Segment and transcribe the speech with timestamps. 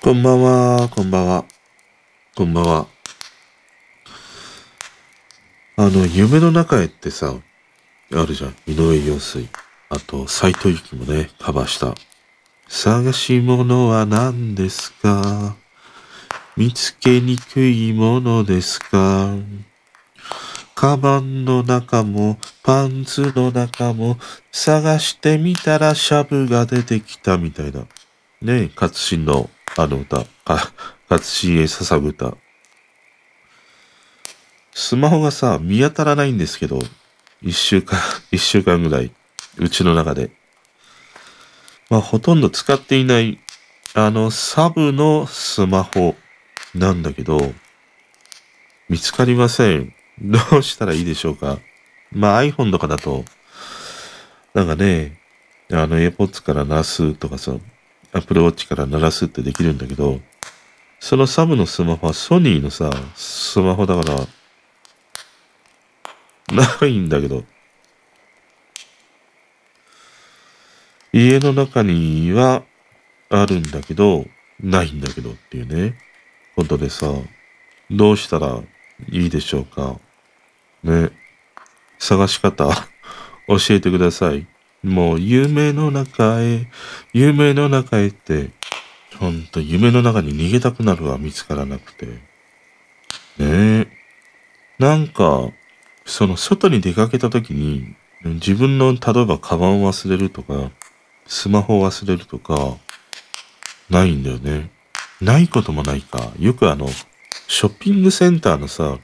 [0.00, 1.44] こんばんは、こんばんは、
[2.36, 2.86] こんばんは。
[5.76, 7.34] あの、夢の中へってさ、
[8.14, 8.54] あるじゃん。
[8.68, 9.48] 井上陽水。
[9.88, 11.96] あと、斎藤由貴もね、カバーした。
[12.68, 15.56] 探し物は何ですか？
[16.56, 19.34] 見つけにくいものですか？
[20.76, 24.16] カバンの中もパンツの中も
[24.52, 27.80] 探してみたらシャブが出てきたみたいな。
[28.40, 30.24] ねえ、勝新のあの歌。
[30.44, 30.72] か、
[31.08, 32.36] 勝新へ捧ぐ歌。
[34.72, 36.78] スマホがさ、見当たらないんですけど、
[37.42, 37.98] 一週間、
[38.30, 39.12] 一週間ぐらい、
[39.58, 40.30] うちの中で。
[41.90, 43.40] まあ、ほとんど使っていない、
[43.94, 46.16] あの、サブのスマホ
[46.74, 47.54] なんだけど、
[48.88, 49.94] 見つかりません。
[50.20, 51.58] どうしたらいいでしょうか
[52.10, 53.24] まあ iPhone とかだと、
[54.54, 55.20] なんかね、
[55.70, 57.52] あの AirPods から鳴らすとかさ、
[58.12, 60.20] Apple Watch から鳴らすってできるんだけど、
[61.00, 64.26] そのサブのスマホはソニーのさ、スマホだから、
[66.54, 67.44] ないんだけど、
[71.12, 72.62] 家の中には
[73.30, 74.26] あるんだけど、
[74.60, 75.98] ないんだけどっていうね、
[76.56, 77.12] ことでさ、
[77.90, 78.60] どうしたら
[79.10, 79.98] いいでしょうか
[80.82, 81.10] ね。
[81.98, 82.68] 探し方、
[83.46, 84.46] 教えてください。
[84.82, 86.68] もう、夢の中へ、
[87.12, 88.50] 夢の中へって、
[89.18, 92.06] ほんと、夢の中に逃げたくなるわ、見つからなくて。
[92.06, 92.18] ね
[93.38, 93.86] え。
[94.78, 95.48] なんか、
[96.04, 100.70] その、外に出かけた時に、自分の、例えば、カバンを忘れるとか、
[101.26, 102.76] スマホを忘れるとか、
[103.90, 104.70] ないんだよね。
[105.20, 106.32] ないこともないか。
[106.38, 106.88] よくあの、
[107.48, 108.98] ショッピングセンターのさ、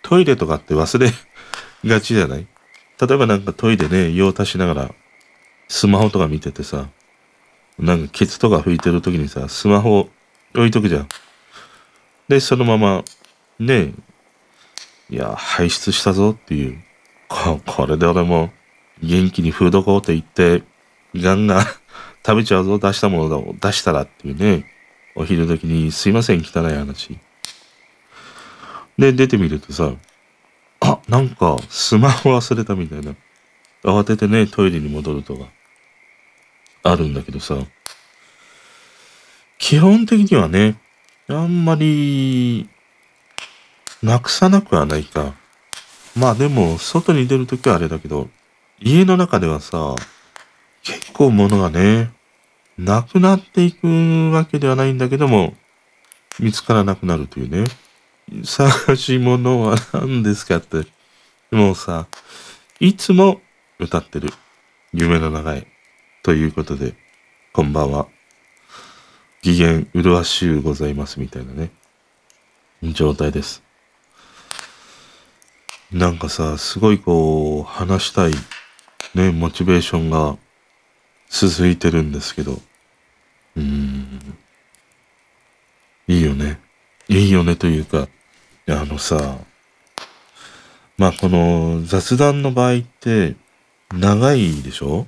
[0.00, 1.12] トイレとかって忘れ
[1.84, 2.46] がちじゃない？
[3.00, 4.94] 例えばなんかトイレね、用足しながら、
[5.68, 6.88] スマホとか見ててさ、
[7.78, 10.08] なんかケツとか拭いてる時にさ、スマホ
[10.54, 11.08] 置いとくじゃん。
[12.28, 13.04] で、そのまま、
[13.58, 13.92] ね
[15.10, 16.82] えいや、排出したぞっていう。
[17.28, 18.50] ここれで俺も
[19.02, 20.62] 元気にフードコート行って、
[21.14, 21.66] ガンガン
[22.24, 24.74] 食べちゃうぞ、出したものを出したらっていうね。
[25.14, 27.18] お昼時にすいません、汚い話。
[28.98, 29.92] で、出てみるとさ、
[30.80, 33.14] あ、なんか、スマホ忘れたみたいな。
[33.82, 35.46] 慌ててね、トイレに戻るとか、
[36.90, 37.56] あるんだけどさ、
[39.58, 40.80] 基本的にはね、
[41.28, 42.68] あんまり、
[44.02, 45.34] なくさなくはないか。
[46.16, 48.28] まあでも、外に出るときはあれだけど、
[48.80, 49.96] 家の中ではさ、
[50.82, 52.10] 結構物がね、
[52.78, 55.54] なくなっていくわけではないんだけども、
[56.38, 57.64] 見つからなくなるというね。
[58.44, 60.86] 探し物は何ですかって。
[61.50, 62.06] もうさ、
[62.78, 63.40] いつも
[63.78, 64.32] 歌ってる
[64.92, 65.66] 夢の長い。
[66.28, 66.92] ということで、
[67.54, 68.06] こんばんは。
[69.40, 71.70] 機嫌麗しゅうございますみたいなね、
[72.82, 73.62] 状態です。
[75.90, 78.32] なんかさ、すごいこう、話したい、
[79.14, 80.36] ね、モチベーションが
[81.30, 84.36] 続いてるんですけど、うーん、
[86.08, 86.60] いいよね。
[87.08, 88.06] いいよねというか、
[88.68, 89.38] あのさ、
[90.98, 93.34] まあこの雑談の場合って
[93.94, 95.06] 長いでしょ？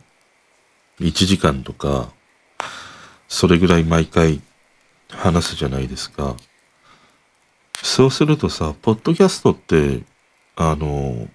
[1.00, 2.10] ?1 時間とか、
[3.28, 4.40] それぐらい毎回
[5.08, 6.36] 話すじゃないですか。
[7.82, 10.02] そうするとさ、ポッドキャストって、
[10.56, 11.28] あの、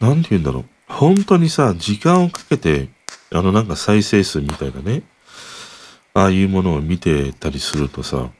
[0.00, 0.64] なんて言うんだろう。
[0.88, 2.88] 本当にさ、時間をかけて、
[3.32, 5.02] あのなんか再生数みたいなね、
[6.14, 8.30] ああいうものを見てたりするとさ、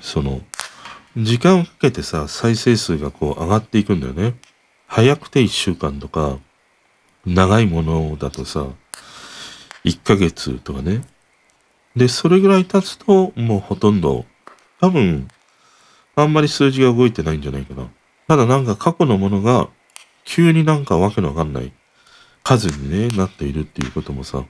[0.00, 0.42] その、
[1.16, 4.34] 時間をかけてさ、再生数がこう上がっていくんだよね。
[4.86, 6.38] 早くて1週間とか、
[7.24, 8.66] 長いものだとさ、
[9.88, 11.02] 1ヶ月とかね。
[11.96, 14.24] で、それぐらい経つと、もうほとんど、
[14.80, 15.28] 多分、
[16.14, 17.88] あんまり数字が動いてないんじゃないかな。
[18.26, 19.68] ただなんか過去のものが、
[20.24, 21.72] 急になんかわけのわかんない
[22.42, 24.44] 数にね、なっているっていうこともさ、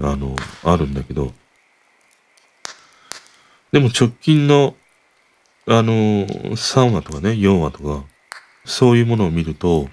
[0.00, 0.34] あの、
[0.64, 1.32] あるんだけど、
[3.72, 4.74] でも直近の
[5.68, 8.04] あの、3話とかね、4話とか、
[8.64, 9.88] そういうものを見ると、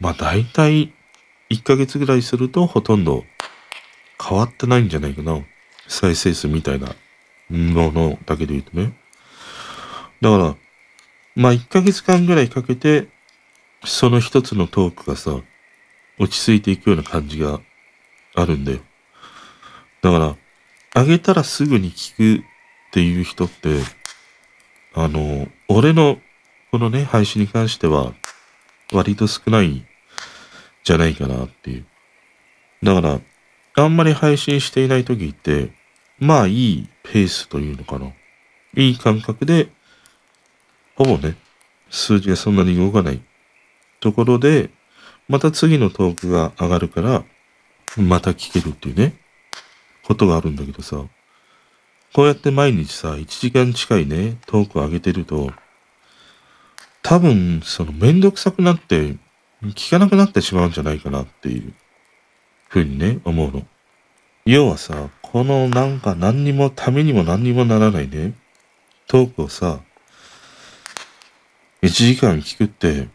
[0.00, 0.92] まあ大体
[1.50, 3.24] 1ヶ月ぐらいするとほとんど
[4.20, 5.40] 変わってないんじゃないかな。
[5.88, 6.94] 再生数みたいな
[7.48, 8.92] ものだけで言うとね。
[10.20, 10.56] だから、
[11.36, 13.08] まあ1ヶ月間ぐらいかけて、
[13.84, 15.40] その一つのトークがさ、
[16.18, 17.60] 落ち着いていくような感じが
[18.34, 18.80] あるんだよ。
[20.02, 20.36] だから、
[20.94, 22.44] あげたらすぐに聞くっ
[22.92, 23.80] ていう人って、
[24.94, 26.18] あの、俺の
[26.70, 28.12] このね、配信に関しては、
[28.92, 29.84] 割と少ない
[30.84, 31.84] じゃないかなっていう。
[32.82, 33.20] だから、
[33.76, 35.72] あんまり配信していない時って、
[36.18, 38.12] まあいいペースというのかな。
[38.76, 39.68] いい感覚で、
[40.96, 41.36] ほぼね、
[41.90, 43.20] 数字がそんなに動かない
[44.00, 44.70] ところで、
[45.28, 47.24] また次のトークが上がるから、
[47.96, 49.14] また聞けるっていうね、
[50.04, 51.04] ことがあるんだけどさ、
[52.12, 55.52] こうやって毎日さ、1時間近いね、トークを上げてると、
[57.02, 59.16] 多分、そのめんどくさくなって、
[59.62, 61.72] 聞かなくなってしまうんじゃないかなっていう
[62.70, 63.66] ふうにね、思うの。
[64.46, 68.32] 要はさ、このなんか何にもためにも何にもならないね、
[69.08, 69.80] トークをさ、
[71.82, 73.08] 1時間聞くって、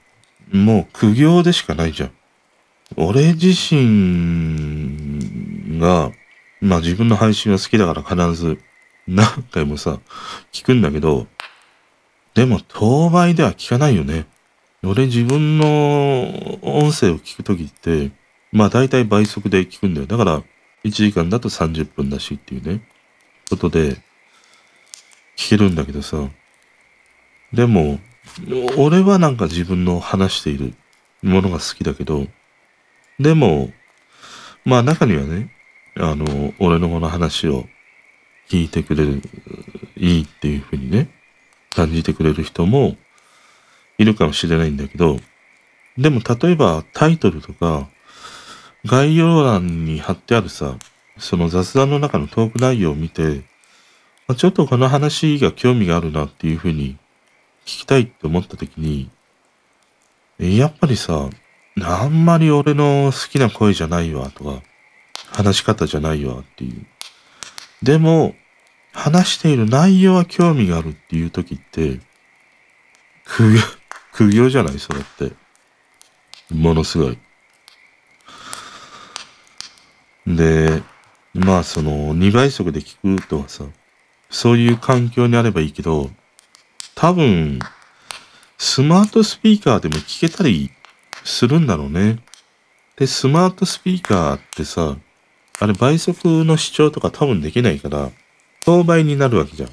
[0.52, 2.12] もう苦行でしかないじゃん。
[2.98, 3.80] 俺自身
[5.80, 6.12] が、
[6.60, 8.60] まあ自分の配信は好きだから必ず
[9.08, 10.02] 何回もさ、
[10.52, 11.28] 聞くんだけど、
[12.34, 14.26] でも当倍では聞かないよね。
[14.84, 15.66] 俺自分の
[16.62, 18.12] 音声を聞くときって、
[18.56, 20.08] まあ大体倍速で聞くんだよ。
[20.08, 20.42] だから
[20.86, 22.88] 1時間だと30分だしっていうね、
[23.50, 23.98] ことで
[25.36, 26.30] 聞けるんだけどさ。
[27.52, 28.00] でも、
[28.78, 30.74] 俺はなんか自分の話している
[31.22, 32.28] ものが好きだけど、
[33.20, 33.74] でも、
[34.64, 35.52] まあ中にはね、
[35.98, 37.66] あの、俺のこの話を
[38.48, 39.22] 聞いてくれる、
[39.98, 41.10] いいっていうふうにね、
[41.76, 42.96] 感じてくれる人も
[43.98, 45.20] いるかもしれないんだけど、
[45.98, 47.90] でも例えばタイトルとか
[48.86, 50.78] 概要欄に貼ってあるさ、
[51.18, 53.44] その雑談の中のトーク内容を見て、
[54.38, 56.98] ちょっとこの話が興味があるなっていうふうに
[57.66, 59.10] 聞きたいって思った時に、
[60.40, 61.30] やっぱりさ、
[61.82, 64.62] あんまり俺の好きな声じゃないわとか、
[65.32, 66.86] 話し方じゃないわっていう。
[67.84, 68.36] でも、
[68.94, 72.00] 話している内容は興味があるっていう時って、
[73.26, 73.60] 苦行、
[74.14, 74.80] 苦行じゃない？
[74.80, 75.34] それって。
[76.54, 77.18] ものすごい。
[80.28, 80.82] で、
[81.34, 83.66] まあその2倍速で聞くとかさ、
[84.30, 86.10] そういう環境にあればいいけど、
[86.96, 87.60] 多分、
[88.58, 90.72] スマートスピーカーでも聞けたり
[91.24, 92.20] するんだろうね。
[92.96, 94.98] で、スマートスピーカーってさ、
[95.60, 98.12] あれ倍速の視聴とか多分できないから、
[98.64, 99.70] 当倍になるわけじゃん。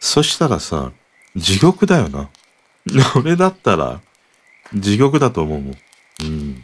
[0.00, 0.92] そしたらさ、
[1.36, 2.30] 地獄だよな。
[3.16, 4.00] 俺だったら、
[4.74, 5.76] 地獄だと思うもん。
[6.22, 6.62] うん。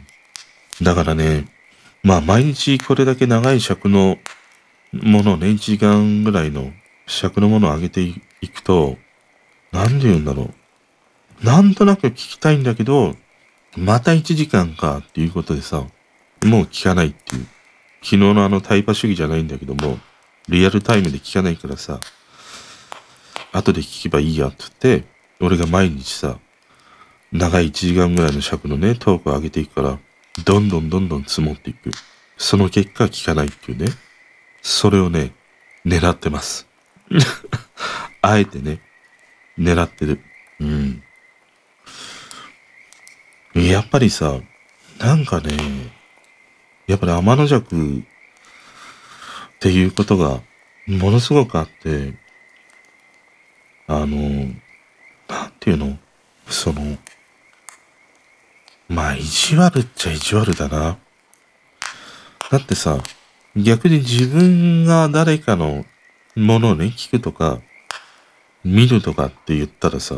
[0.81, 1.47] だからね、
[2.05, 4.19] まあ毎日これだけ長い尺の
[4.93, 6.71] ものをね、1時間ぐらいの
[7.07, 8.01] 尺のものを上げて
[8.41, 8.97] いくと、
[9.71, 10.51] なんで言うんだろ
[11.41, 11.45] う。
[11.45, 13.15] なんとなく聞きたいんだけど、
[13.75, 15.77] また1時間かっていうことでさ、
[16.43, 17.47] もう聞かないっていう。
[18.03, 19.97] 昨日のあのタイパ主義じゃないんだけども、
[20.47, 21.99] リアルタイムで聞かないからさ、
[23.51, 25.07] 後で聞けばいいやって言って、
[25.41, 26.37] 俺が毎日さ、
[27.31, 29.99] 長い1時間ぐらいの尺のね、トークを上げていくから、
[30.43, 31.91] どんどんどんどん積もっていく。
[32.37, 33.87] その結果聞かないっていうね。
[34.61, 35.33] それをね、
[35.85, 36.67] 狙ってます。
[38.21, 38.81] あえてね、
[39.57, 40.19] 狙ってる。
[40.59, 41.03] うん。
[43.55, 44.39] やっぱりさ、
[44.99, 45.55] なんかね、
[46.87, 50.41] やっぱり天の弱っていうことが
[50.87, 52.13] ものすごくあって、
[53.87, 54.53] あの、
[55.27, 55.97] なんていうの？
[56.47, 56.97] その、
[58.87, 60.97] まあ、意地悪っちゃ意地悪だな。
[62.51, 62.99] だってさ、
[63.55, 65.85] 逆に自分が誰かの
[66.35, 67.61] ものをね、聞くとか、
[68.63, 70.15] 見るとかって言ったらさ、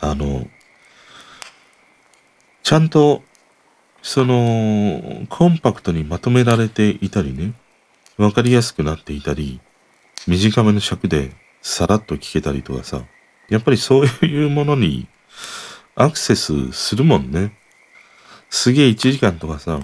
[0.00, 0.48] あの、
[2.62, 3.22] ちゃんと、
[4.02, 7.54] その、コンパクトにまとめられていたりね、
[8.16, 9.60] わかりやすくなっていたり、
[10.26, 11.32] 短めの尺で
[11.62, 13.02] さらっと聞けたりとかさ、
[13.48, 15.08] やっぱりそういうものに
[15.94, 17.52] アクセスするもんね。
[18.50, 19.80] すげえ1時間とかさ、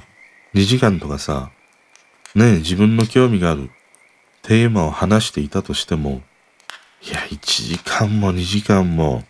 [0.54, 1.50] 2時間とかさ、
[2.34, 3.70] ねえ自分の興味がある
[4.42, 6.22] テーマを話していたとしても、
[7.02, 9.24] いや、1時間も2時間も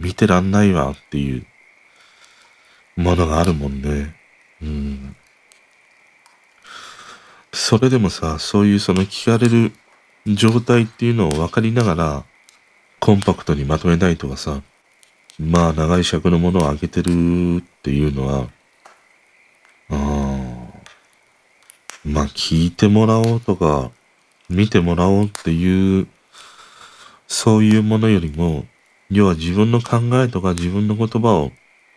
[0.00, 1.46] 見てらんないわっていう
[2.96, 4.14] ものがあるもんね。
[4.62, 5.16] うん。
[7.52, 9.72] それでもさ、そういうその聞かれる
[10.26, 12.24] 状態っていうのを分かりながら、
[12.98, 14.62] コンパクトにまとめたいとかさ、
[15.38, 18.48] まあ長い尺のものを上げてるっていうのは、
[19.90, 20.66] あ
[22.04, 23.90] まあ聞いてもらおうとか、
[24.48, 26.06] 見てもらおうっていう、
[27.26, 28.64] そういうものよりも、
[29.10, 31.52] 要は自分の考えとか自分の言葉を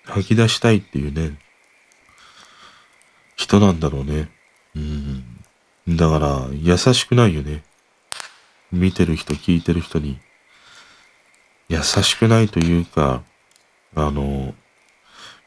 [0.06, 1.38] 吐き出したいっていうね、
[3.36, 4.30] 人なんだろうね。
[4.76, 5.24] うん。
[5.88, 7.64] だから、優しくないよね。
[8.72, 10.20] 見てる人、聞いてる人に。
[11.70, 13.24] 優しくないというか、
[13.96, 14.54] あの、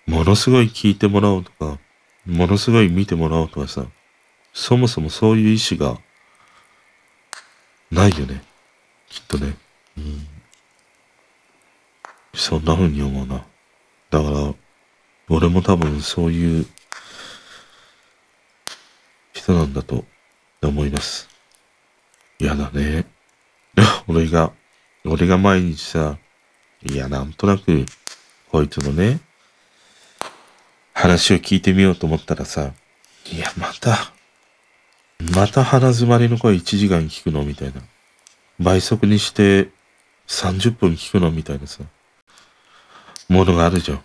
[0.06, 1.78] ものすごい聞いてもらおうとか、
[2.26, 3.86] ものすごい見てもらおうとかさ、
[4.52, 5.98] そもそもそういう意志が
[7.90, 8.42] ないよね。
[9.08, 9.56] きっとね。
[9.98, 10.26] うん。
[12.34, 13.44] そんな風に思うな。
[14.10, 14.54] だから、
[15.28, 16.66] 俺も多分そういう
[19.32, 20.04] 人なんだと
[20.62, 21.28] 思います。
[22.38, 23.06] 嫌だね。
[24.06, 24.52] 俺が、
[25.04, 26.18] 俺が毎日さ、
[26.84, 27.84] いや、なんとなく、
[28.50, 29.20] こいつのね、
[30.92, 32.72] 話を聞いてみようと思ったらさ、
[33.32, 34.12] いや、また、
[35.34, 37.82] また鼻詰まりの声1時間聞くのみたいな。
[38.58, 39.70] 倍速にして
[40.28, 41.84] 30分聞くのみたいなさ、
[43.28, 44.02] ものがあるじゃん。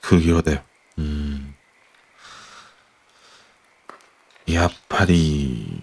[0.00, 0.62] 苦行だよ。
[0.98, 1.54] うん。
[4.46, 5.82] やっぱり、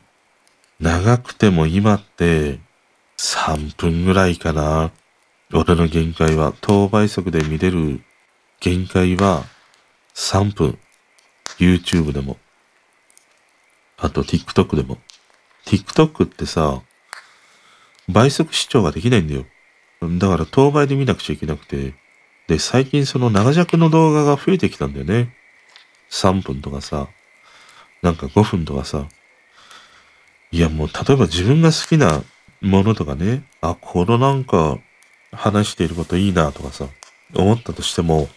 [0.79, 2.59] 長くても今って
[3.17, 4.91] 3分ぐらいかな。
[5.53, 8.01] 俺の限界は、等倍速で見れる
[8.59, 9.45] 限界は
[10.19, 10.77] 3分。
[11.59, 12.37] YouTube でも。
[13.97, 14.97] あと TikTok でも。
[15.65, 16.81] TikTok ってさ、
[18.09, 19.45] 倍速視聴ができないんだよ。
[20.01, 21.93] だから当倍で見なくちゃいけなくて。
[22.47, 25.33] で、最近その長尺の動画が増えてきたんだよね。
[26.11, 27.07] 3分とかさ、
[28.01, 29.07] なんか5分とかさ。
[30.51, 32.23] いやもう例えば自分が好きな
[32.59, 34.79] ものとかね、あ、このなんか
[35.31, 36.87] 話していることいいなとかさ、
[37.33, 38.27] 思ったとしても、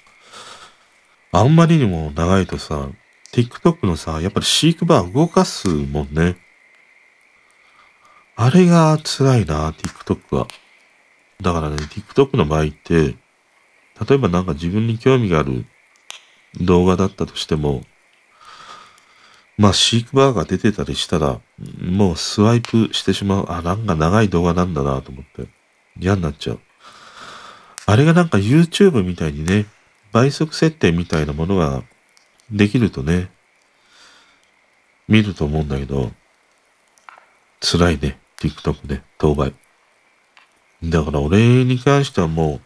[1.35, 2.91] あんまりにも長いとさ、
[3.33, 6.37] TikTok のさ、やっぱり飼育バー動かすもんね。
[8.37, 10.47] あれが辛いな、TikTok は。
[11.41, 13.17] だからね、TikTok の場合って、
[14.07, 15.65] 例えばなんか自分に興味がある
[16.61, 17.83] 動画だったとしても、
[19.57, 21.41] まあ、飼育バーが出てたりしたら、
[21.81, 23.47] もうスワイプしてしまう。
[23.49, 25.51] あ、なんか長い動画なんだなと思って、
[25.99, 26.61] 嫌になっちゃう。
[27.87, 29.67] あれがなんか YouTube みたいにね、
[30.12, 31.83] 倍速設定みたいなものが
[32.50, 33.31] できるとね、
[35.09, 36.12] 見ると思うんだけど、
[37.61, 38.19] 辛いね。
[38.38, 39.54] TikTok ね、当倍。
[40.83, 42.61] だから俺に関してはもう、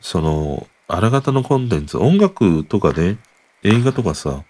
[0.00, 3.18] その、あらがたのコンテンツ、音楽とかね、
[3.62, 4.42] 映画とかさ、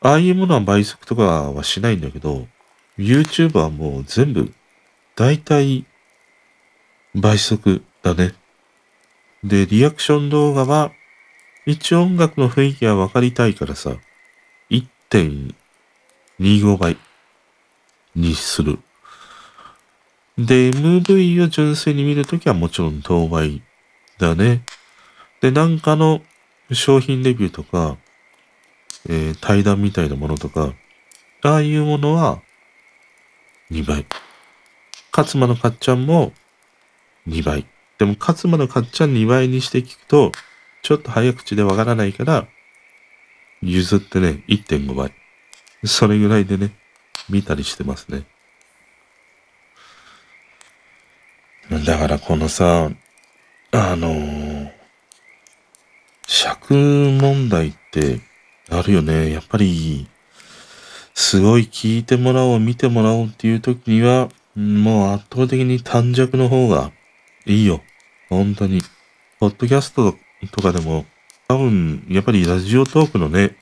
[0.00, 2.46] ああいうものは倍速とかはしないんだけど、
[2.96, 4.52] YouTube はもう全部、
[5.16, 5.84] だいたい
[7.14, 8.32] 倍速だね。
[9.42, 10.92] で、リアクション動画は、
[11.66, 13.96] 一応音楽の雰囲気はわかりたいからさ、
[14.70, 16.96] 1.25倍
[18.14, 18.78] にする。
[20.36, 23.62] で、MV を純粋に見るときはもちろん当倍
[24.18, 24.62] だね。
[25.40, 26.22] で、なんかの
[26.72, 27.96] 商品レビューとか、
[29.08, 30.74] えー、対談みたいなものとか、
[31.42, 32.42] ああいうものは
[33.70, 34.06] 2倍。
[35.16, 36.32] 勝間のかっちゃんも
[37.26, 37.66] 2倍。
[38.00, 40.32] でも勝間のかっちゃん2倍にして聞くと、
[40.80, 42.48] ちょっと早口でわからないから、
[43.60, 45.12] 譲ってね、1.5倍。
[45.84, 46.70] それぐらいでね、
[47.28, 48.24] 見たりしてますね。
[51.84, 52.90] だからこのさ、
[53.70, 54.70] あのー、
[56.26, 58.20] 尺問題って
[58.70, 59.30] あるよね。
[59.30, 60.08] やっぱり、
[61.12, 66.92] すごい聞いてもらおう、見てもらおうっていう時には、もう圧倒的に短尺の方が
[67.44, 67.82] いいよ。
[68.30, 68.80] 本当に。
[69.38, 70.16] ポッドキャスト
[70.52, 71.04] とかでも、
[71.48, 73.56] 多分、やっぱりラジオトークのね、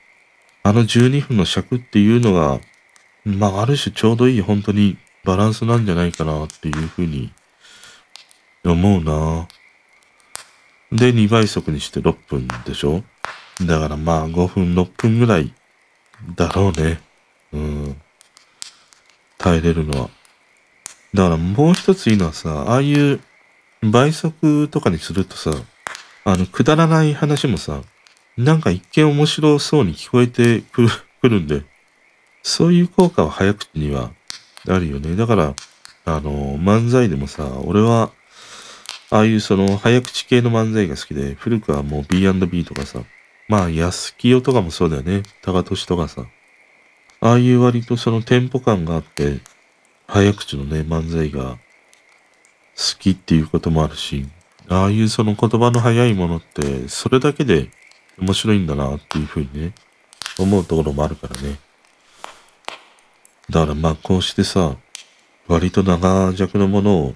[0.63, 2.59] あの12分の尺っていうのが、
[3.25, 7.31] まあ、ある種ちょうどいい本当にバランスなんじゃないかなっていうふうに
[8.63, 9.47] 思うな
[10.91, 13.03] で、2倍速にして6分でしょ？
[13.61, 15.53] だからまあ5分、6分ぐらい
[16.35, 17.01] だろうね。
[17.53, 18.01] うん。
[19.37, 20.09] 耐えれるのは。
[21.13, 23.19] だからもう一ついいのはさ、ああいう
[23.81, 25.51] 倍速とかにするとさ、
[26.25, 27.81] あの、くだらない話もさ、
[28.37, 30.89] なんか一見面白そうに聞こえてくる
[31.21, 31.63] くるんで、
[32.43, 34.11] そういう効果は早口には
[34.67, 35.15] あるよね。
[35.15, 35.55] だから、
[36.05, 38.11] あの、漫才でもさ、俺は
[39.11, 43.01] ああいうその早口系の漫才が好きで、古くはもう B&B とかさ、
[43.47, 45.23] まあ安清とかもそうだよね。
[45.41, 46.25] 高俊とかさ。
[47.21, 49.39] ああいう割とそのテンポ感があって、
[50.07, 51.57] 早口のね、漫才が
[52.79, 54.25] 好きっていうこともあるし、
[54.69, 57.69] ああいうその言葉の早いものって、それだけで
[58.17, 59.73] 面白いんだなっていうふうにね、
[60.39, 61.59] 思うところもあるからね。
[63.49, 64.77] だからまあこうしてさ、
[65.49, 67.15] 割と長尺のものを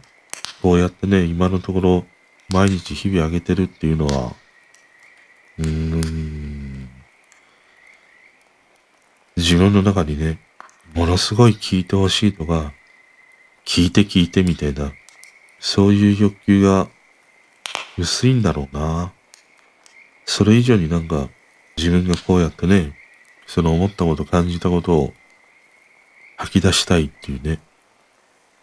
[0.61, 2.05] こうやってね、今のところ、
[2.49, 4.33] 毎日日々上げてるっていうのは、
[5.59, 6.89] うーん、
[9.37, 10.39] 自分の中にね、
[10.93, 12.73] ものすごい聞いてほしいとか、
[13.65, 14.91] 聞いて聞いてみたいな、
[15.65, 16.89] そういう欲求が
[17.97, 19.13] 薄いんだろうな。
[20.25, 21.29] それ以上になんか、
[21.77, 22.97] 自分がこうやってね、
[23.47, 25.13] その思ったこと感じたことを
[26.35, 27.61] 吐き出したいっていうね、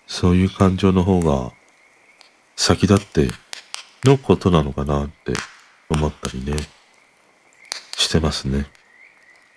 [0.06, 1.52] そういう感情の方が
[2.54, 3.30] 先立って
[4.04, 5.32] のことなのかなって
[5.88, 6.54] 思ったりね、
[7.96, 8.66] してますね。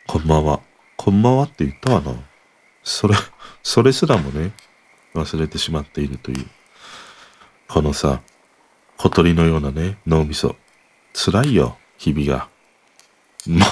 [0.07, 0.61] こんばんは。
[0.95, 2.15] こんばんはって言ったわな。
[2.85, 3.15] それ、
[3.61, 4.53] それすらもね、
[5.13, 6.47] 忘れてしまっているという。
[7.73, 8.21] このさ、
[8.97, 10.55] 小鳥のようなね、脳みそ。
[11.11, 12.47] 辛いよ、日々が。
[13.47, 13.65] も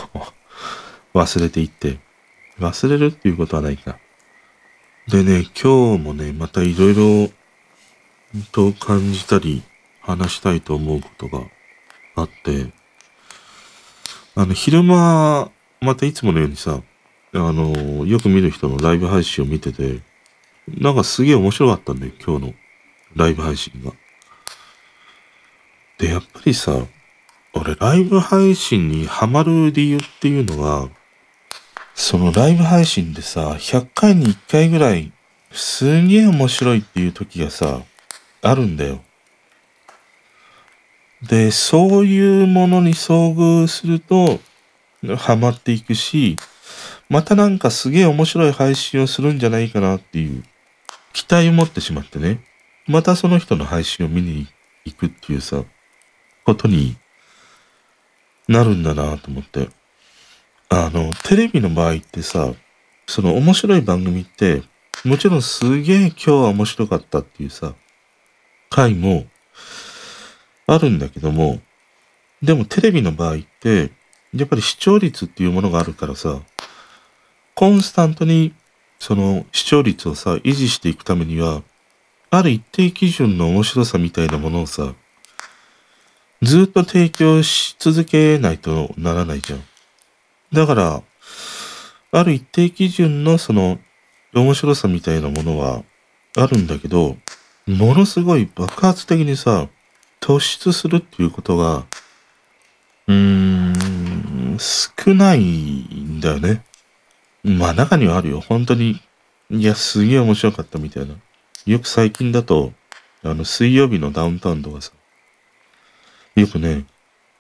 [1.14, 2.00] う、忘れていって。
[2.58, 4.00] 忘れるっていうことはないか。
[5.08, 7.30] でね、今日もね、またいろいろ
[8.52, 9.62] と感じたり、
[10.02, 11.44] 話したいと思うことが
[12.16, 12.74] あって、
[14.34, 16.82] あの、昼間、またいつものようにさ、
[17.34, 20.00] あの、よく見る人のライブ配信を見てて、
[20.68, 22.54] なんかすげえ面白かったんだよ、今日の
[23.16, 23.92] ライブ配信が。
[25.98, 26.86] で、やっぱりさ、
[27.54, 30.90] 俺ライブ配信にハマる理由っていうのは、
[31.94, 35.12] そのライブ配信でさ、100回に1回ぐらい、
[35.52, 37.82] すげえ面白いっていう時がさ、
[38.42, 39.04] あるんだよ。
[41.22, 44.40] で、そういうものに遭遇すると、
[45.18, 46.38] ハマっていくし、
[47.10, 50.44] またなんかすげえ面白い配信をするんじゃないかなっていう
[51.14, 52.40] 期待を持ってしまってね、
[52.92, 54.48] またその人の配信を見に
[54.86, 55.64] 行くっていうさ、
[56.46, 56.98] ことに
[58.48, 59.70] なるんだなと思って。
[60.70, 62.54] あの、テレビの場合ってさ、
[63.08, 64.64] その面白い番組って、
[65.04, 67.74] もちろんすげえ今日は面白かったっていうさ、
[68.70, 69.26] 回も
[70.68, 71.60] あるんだけども、
[72.42, 73.92] でもテレビの場合って、
[74.34, 76.42] やっぱり視聴率っていうものがあるからさ、
[77.56, 78.54] コンスタントに
[79.00, 81.64] その視聴率をさ、維持していくためには、
[82.34, 84.94] ある一定基準の面白さみたいなものをさ、
[86.42, 89.64] ずっと提供し続けないとならないじゃん。
[90.54, 91.04] だから、
[92.14, 93.80] ある一定基準のその
[94.34, 95.84] 面白さみたいなものは
[96.38, 97.18] あるんだけど、
[97.68, 99.68] ものすごい爆発的にさ、
[100.22, 101.86] 突出するっていうことが、
[103.08, 106.64] うーん、少ないんだよね。
[107.44, 108.40] まあ中にはあるよ。
[108.40, 109.02] 本当に、
[109.50, 111.16] いや、すげえ面白かったみたいな。
[111.66, 112.74] よく最近だと、
[113.24, 114.92] あの、水曜日のダウンタウンとかさ、
[116.36, 116.86] よくね、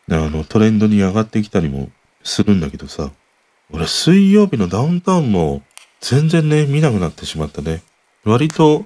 [0.09, 1.89] あの、トレンドに上がってきたりも
[2.23, 3.11] するんだけどさ、
[3.71, 5.63] 俺水曜日のダウンタウンも
[6.01, 7.81] 全然ね、見なくなってしまったね。
[8.23, 8.85] 割と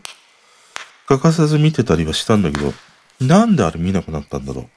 [1.08, 2.74] 欠かさず見てたりはしたんだけど、
[3.20, 4.70] なんであれ見なくなったんだろ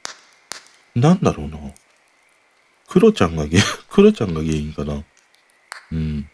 [0.96, 1.00] う？
[1.00, 1.58] なんだろうな？
[2.88, 3.44] クロちゃんが、
[3.90, 5.04] クロちゃんが原因かな？
[5.92, 6.28] うん。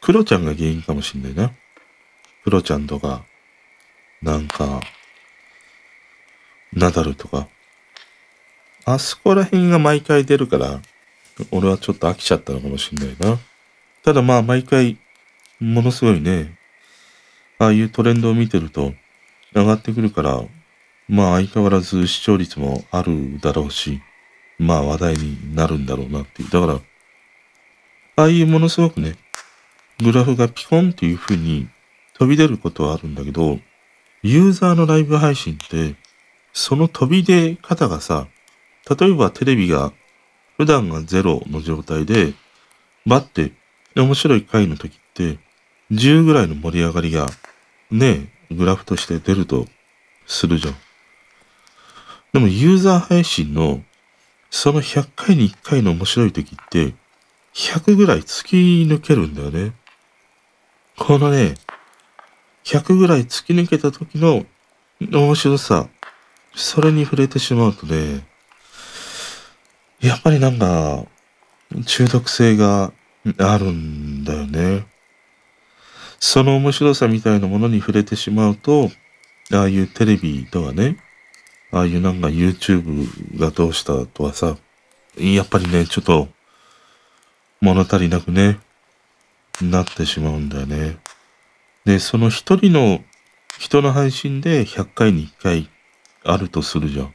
[0.00, 1.52] クロちゃんが原因かもしんないな。
[2.44, 3.24] クロちゃんとか、
[4.20, 4.80] なんか、
[6.72, 7.48] ナダルとか。
[8.84, 10.80] あそこら辺が毎回出るから、
[11.50, 13.38] 俺はちょっと飽きちゃったのかもしんないな。
[14.02, 14.98] ただまあ毎回、
[15.60, 16.58] ものすごいね、
[17.58, 18.92] ああいうトレンドを見てると
[19.54, 20.42] 上がってくるから、
[21.08, 24.00] まあ相変わらず視聴率もあるだろうし、
[24.58, 26.50] まあ話題になるんだろうなっていう。
[26.50, 26.80] だから、
[28.16, 29.14] ああいうものすごくね、
[30.02, 31.68] グラフがピコンっていう風に
[32.18, 33.58] 飛び出ることはあるんだけど、
[34.22, 35.96] ユーザーのライブ配信って、
[36.52, 38.28] その飛び出方がさ、
[38.98, 39.92] 例えばテレビが
[40.56, 42.34] 普段がゼロの状態で、
[43.06, 43.52] バッて
[43.96, 45.38] 面白い回の時って、
[45.90, 47.26] 10ぐらいの盛り上がりが、
[47.90, 49.66] ね、グラフとして出ると
[50.26, 50.74] するじゃん。
[52.32, 53.82] でもユーザー配信の
[54.50, 56.94] その100回に1回の面白い時って、
[57.54, 59.72] 100ぐらい突き抜けるんだよね。
[60.98, 61.54] このね、
[62.64, 64.44] 100ぐらい突き抜けた時の
[65.00, 65.88] 面白さ、
[66.54, 68.24] それに触れてしまうとね、
[70.00, 71.04] やっぱりなんか、
[71.86, 72.92] 中毒性が
[73.38, 74.86] あるんだよね。
[76.18, 78.90] その面白さみたいなものに触れてしまうと、
[79.52, 80.96] ああいうテレビとかね、
[81.72, 84.56] ああいうなんか YouTube がどうしたとはさ、
[85.16, 86.28] やっぱりね、ちょっと
[87.60, 88.60] 物足りなくね、
[89.60, 90.98] なってしまうんだよね。
[91.84, 93.02] で、その一人の
[93.58, 95.68] 人の配信で100回に1回
[96.24, 97.14] あるとするじゃん。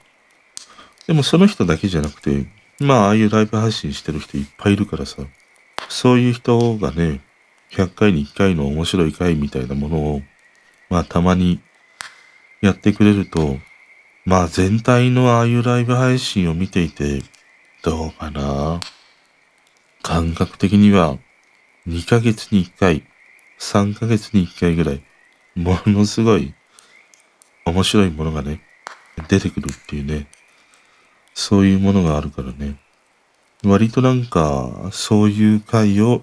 [1.08, 2.47] でもその人だけじゃなくて、
[2.80, 5.23] まあああいうライブ配信してる人いっぱいいるからさ、
[5.89, 7.21] そういう人がね、
[7.71, 10.21] 100回に1回の面白い回みたいなものを、
[10.89, 11.60] まあたまに
[12.62, 13.58] やってくれると、
[14.25, 17.23] まあ全体のああいうライブ配信を見ていて、
[17.84, 18.82] どうかな？
[20.03, 21.17] 感覚的には、
[21.88, 23.03] 2ヶ月に1回、
[23.60, 25.04] 3ヶ月に1回ぐらい、
[25.56, 26.54] ものすごい
[27.65, 28.62] 面白いものがね、
[29.28, 30.28] 出てくるっていうね、
[31.34, 32.78] そういうものがあるからね。
[33.63, 36.22] 割となんか、そういう回を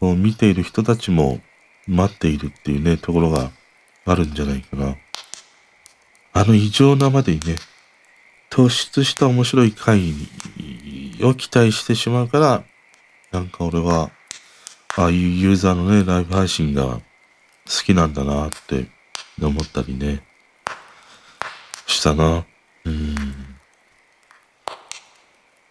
[0.00, 1.40] 見ている人たちも
[1.86, 3.50] 待っているっていうね、ところが
[4.04, 4.96] あるんじゃないかな。
[6.32, 7.56] あの異常なまでにね、
[8.50, 10.12] 突出した面白い回
[11.22, 12.64] を期待してしまうから、
[13.32, 14.10] なんか俺は、
[14.98, 17.00] ああいうユーザーのね、ライブ配信が好
[17.84, 18.88] きなんだなって
[19.40, 20.22] 思ったりね、
[21.86, 22.46] したな。
[22.86, 23.14] うん。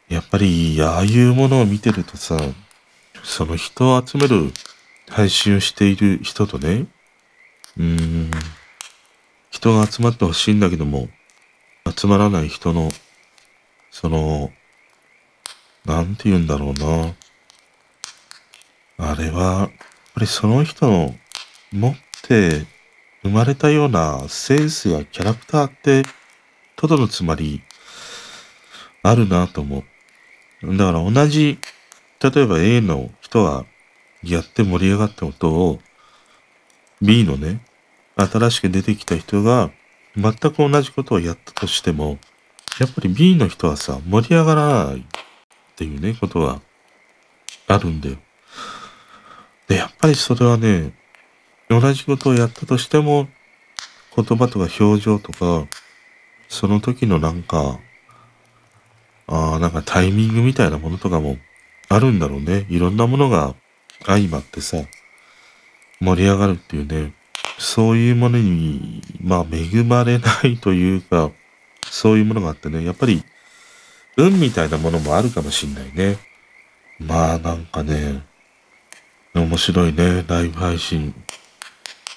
[0.10, 2.38] やっぱり、ああいうものを見てるとさ、
[3.24, 4.54] その人を集める
[5.10, 6.86] 配信をしている人とね、
[7.80, 8.32] うん、
[9.50, 11.10] 人が集まってほしいんだけども、
[11.98, 12.92] 集まらない人の、
[13.90, 14.52] その、
[15.84, 17.16] なんて言うんだろうな。
[18.98, 19.70] あれは、やっ
[20.14, 21.16] ぱりその人の
[21.72, 22.66] 持って
[23.24, 26.04] 生まれたようなセンスやキャラクターって、
[26.76, 27.62] とどのつまり、
[29.04, 29.84] あるなと思
[30.64, 30.78] う。
[30.78, 31.60] だから同じ、
[32.22, 33.66] 例えば A の人は
[34.24, 35.80] やって盛り上がったことを
[37.02, 37.62] B のね、
[38.16, 39.72] 新しく出てきた人が
[40.16, 42.18] 全く同じことをやったとしても、
[42.80, 45.04] やっぱり B の人はさ、盛り上がらないっ
[45.76, 46.62] ていうね、ことは
[47.68, 48.18] あるんだよ。
[49.68, 50.94] で、やっぱりそれはね、
[51.70, 53.28] 同じことをやったとしても、
[54.16, 55.68] 言葉とか表情とか、
[56.48, 57.80] その時のなんか、
[59.28, 61.38] ああ、なんかタイミングみたいなものとかも
[61.90, 62.66] あるんだろうね。
[62.70, 63.56] いろんなものが
[64.06, 64.78] 相まってさ、
[66.00, 67.14] 盛り上がるっていうね。
[67.58, 71.32] そういうものに、まあ恵まれないというか、
[71.90, 73.24] そういうものがあってね、やっぱり、
[74.18, 76.18] 運みたいなものもあるかもしんないね。
[77.00, 78.24] まあなんかね、
[79.40, 81.14] 面白いね、ライブ配信。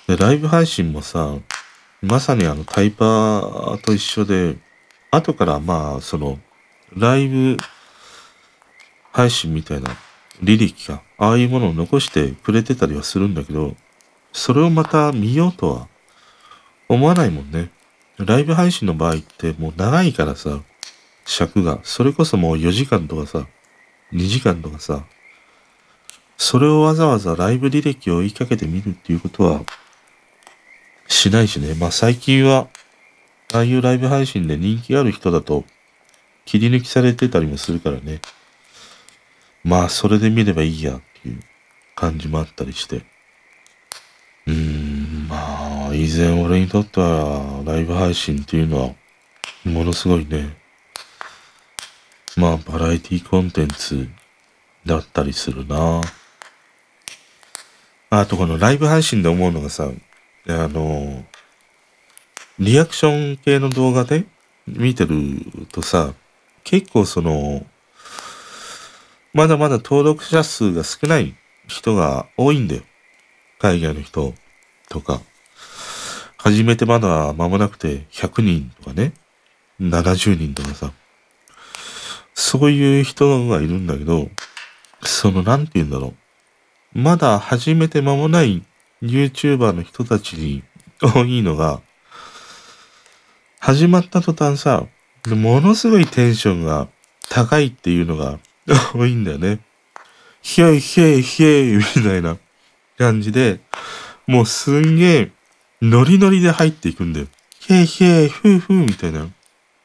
[0.07, 1.35] で、ライブ配信もさ、
[2.01, 4.57] まさにあのタイパーと一緒で、
[5.11, 6.39] 後からまあ、その、
[6.97, 7.57] ライブ
[9.13, 9.91] 配信みたいな
[10.45, 13.75] 履歴か、ああいうものを残してくれてたりはするんだけど、
[14.33, 15.89] それをまた見ようとは
[16.89, 17.71] 思わないもんね。
[18.19, 20.61] ライブ配信の場合ってもう長いからさ、
[21.25, 21.81] 尺が。
[21.83, 23.47] それこそもう4時間とかさ、
[24.13, 25.05] 2時間とかさ、
[26.39, 29.65] それをわざわざライブ履歴を追いかけてみるっていうことは
[31.09, 31.75] しないしね。
[31.75, 32.69] まあ最近は、
[33.53, 35.65] ああいうライブ配信で人気ある人だと
[36.47, 38.21] 切り抜きされてたりもするからね。
[39.65, 41.41] まあそれで見ればいいやっていう
[41.95, 43.03] 感じもあったりして。
[44.47, 48.95] うーん、まあ、以前俺にとってはライブ配信っていうのは、
[49.65, 50.57] ものすごいね、
[52.37, 54.09] まあ、バラエティコンテンツ
[54.87, 56.01] だったりするな
[58.11, 59.91] あとこのライブ配信で思うのがさ、
[60.49, 61.25] あの、
[62.59, 64.25] リアクション系の動画で
[64.67, 65.17] 見てる
[65.71, 66.15] とさ、
[66.65, 67.67] 結構その、
[69.35, 72.83] まだまだ登録者数が少ない人が多いんだよ。
[73.59, 74.33] 海外の人
[74.89, 75.21] とか、
[76.39, 79.13] 始めてまだ間もなくて100人とかね、
[79.81, 80.93] 70人とかさ、
[82.33, 84.29] そういう人がいるんだけど、
[85.03, 86.15] その、なんて言うんだろう。
[86.95, 88.63] まだ始めて間もない
[89.03, 90.63] YouTuber の人たちに
[91.03, 91.81] 多いのが、
[93.61, 94.87] 始まった途端さ、
[95.27, 96.89] ものすごいテンションが
[97.29, 98.39] 高いっていうのが
[98.95, 99.61] 多いんだよね。
[100.41, 102.39] ヒェイヒェイヒェイみたいな
[102.97, 103.61] 感じで、
[104.27, 105.31] もうすんげえ
[105.83, 107.27] ノリノリで入っていくんだよ。
[107.61, 109.29] ヒェイヒェイフーフーみたいな。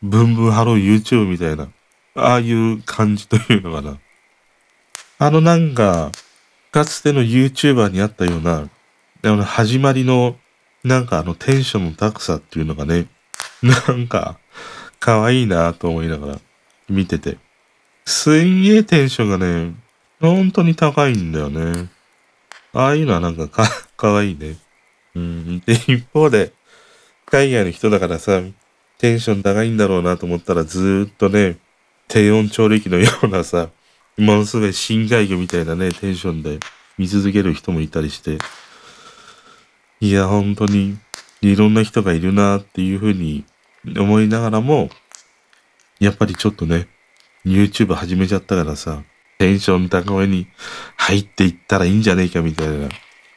[0.02, 1.70] ブンブンハロー YouTube みたいな。
[2.16, 3.98] ああいう感じというのかな。
[5.20, 6.12] あのなんか、
[6.74, 8.68] かつての YouTuber にあったような、
[9.22, 10.38] あの始まりの、
[10.84, 13.06] なんかあのテンションの高さっていうのがね、
[13.62, 14.40] なんか、
[15.00, 16.40] 可愛いなと思いながら
[16.90, 17.38] 見てて。
[18.06, 19.76] すんげえテンションがね、
[20.20, 21.90] 本当に高いんだよね。
[22.74, 24.58] ああいうのはなんかか、かわいいね。
[25.14, 25.60] うん。
[25.60, 26.54] で、一方で、
[27.28, 28.42] 海外の人だからさ、
[28.98, 31.58] テンション高いんだろうなと思ったらずーっとね、
[32.08, 33.70] 低温調理器のようなさ、
[34.18, 36.60] ものすごい深海魚みたいなね、テンションで
[36.98, 38.38] 見続ける人もいたりして、
[40.00, 40.98] いや、本当に
[41.42, 43.44] いろんな人がいるなっていうふうに
[43.98, 44.90] 思いながらも、
[46.00, 46.88] やっぱりちょっとね、
[47.46, 49.04] YouTube 始めちゃったからさ、
[49.40, 50.48] テンション高めに
[50.96, 52.90] 入っていったらいいんじゃねえかみたいな、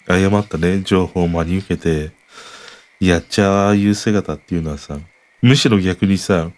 [0.08, 2.12] 誤ったね、情報を真に受けて、
[3.00, 4.98] やっちゃう姿っていうのはさ、
[5.42, 6.50] むしろ逆にさ、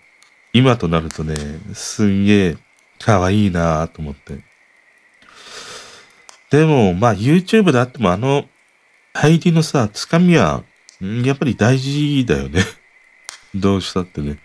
[0.52, 1.34] 今となるとね、
[1.72, 2.56] すんげえ
[2.98, 4.38] 可愛いなぁと思って。
[6.50, 8.44] でも、まあ YouTube であってもあの
[9.14, 10.62] 入りのさ、つかみは、
[11.00, 12.62] やっぱり大事だよね。
[13.54, 14.38] どうしたってね。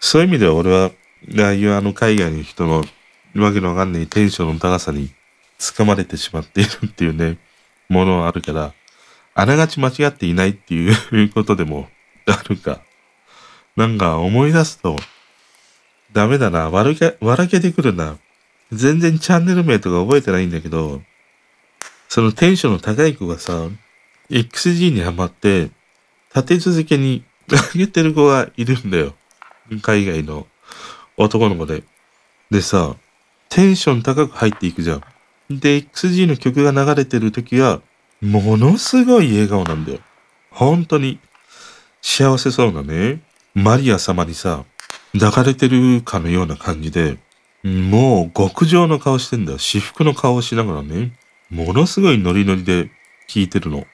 [0.00, 0.90] そういう意味では俺は、
[1.38, 2.84] ああいうあの海外の人の
[3.34, 5.10] わけのわかんないテンションの高さに
[5.58, 7.38] 掴まれてしまっているっていうね、
[7.88, 8.72] ものはあるから、
[9.34, 11.88] あながち間違っていないっていうことでも
[12.26, 12.82] あるか。
[13.76, 14.96] なんか思い出すと、
[16.12, 16.70] ダメだな。
[16.70, 18.18] 笑け、笑けてくるな。
[18.72, 21.02] 全然チャンネル名とか覚えてないんだけど、
[22.08, 23.68] そのテンションの高い子がさ、
[24.30, 25.70] XG にハマって、
[26.34, 27.24] 立て続けに
[27.74, 29.14] 上げてる子がいるんだよ。
[29.82, 30.46] 海外の
[31.16, 31.82] 男の子で。
[32.50, 32.96] でさ、
[33.48, 35.02] テンション高く入っていくじゃん。
[35.50, 37.80] で、XG の曲が流れてる時は、
[38.20, 40.00] ものすごい笑顔なんだよ。
[40.50, 41.18] 本当に
[42.02, 43.22] 幸せそうなね、
[43.54, 44.64] マリア様にさ、
[45.14, 47.18] 抱かれてるかのような感じで、
[47.64, 49.58] もう極上の顔してんだよ。
[49.58, 51.12] 私服の顔をしながらね、
[51.50, 52.90] ものすごいノリノリで
[53.26, 53.86] 聴いてるの。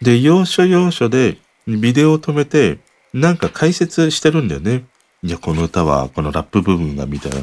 [0.00, 2.78] で、要所要所でビデオを止めて、
[3.12, 4.84] なんか解説してるんだよね。
[5.22, 7.38] いや、この歌はこのラップ部分がみたいな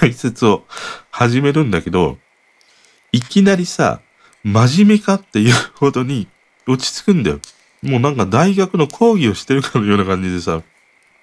[0.00, 0.64] 解説を
[1.10, 2.18] 始めるんだけど、
[3.12, 4.00] いきなりさ、
[4.44, 6.28] 真面目かっていうほどに
[6.66, 7.40] 落ち着くんだよ。
[7.82, 10.62] もうなんか大学の講義をしてるかのような感じでさ、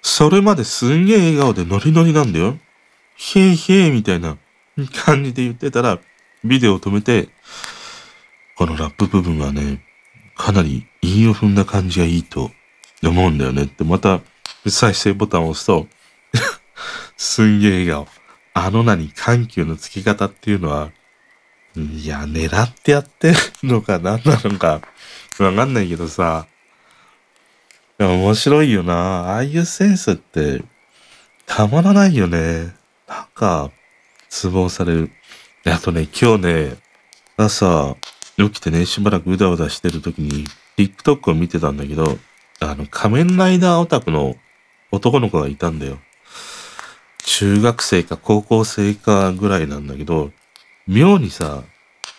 [0.03, 2.59] それまですんげえ笑顔でノリノリなんだよ。
[3.15, 4.37] へいへいみたいな
[5.05, 5.99] 感じで言ってたら、
[6.43, 7.29] ビデオを止めて、
[8.57, 9.83] このラップ部分はね、
[10.35, 12.51] かなり韻を踏んだ感じがいいと
[13.01, 14.21] 思うんだよねってまた
[14.67, 15.87] 再生ボタンを押すと
[17.15, 18.07] すんげえ笑顔。
[18.55, 20.91] あの何緩急の付き方っていうのは、
[21.75, 24.81] いや、狙ってやってるのか何なのか
[25.39, 26.45] わかんないけどさ、
[28.07, 29.33] 面白いよな。
[29.33, 30.63] ああいうセンスって
[31.45, 32.73] たまらないよね。
[33.07, 33.71] なんか、
[34.29, 35.11] ツボされる。
[35.65, 36.77] あとね、今日ね、
[37.37, 37.95] 朝、
[38.37, 40.45] 起きてね、しばらくうだうだしてる時に、
[40.77, 42.17] TikTok を見てたんだけど、
[42.59, 44.35] あの、仮面ライダーオタクの
[44.91, 45.99] 男の子がいたんだよ。
[47.25, 50.31] 中学生か高校生かぐらいなんだけど、
[50.87, 51.63] 妙にさ、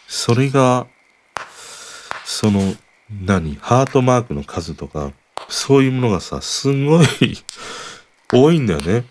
[0.07, 0.87] それが、
[2.25, 2.75] その、
[3.11, 5.12] 何ハートマークの数とか、
[5.49, 7.07] そういうものがさ、すんごい
[8.33, 9.05] 多いんだよね。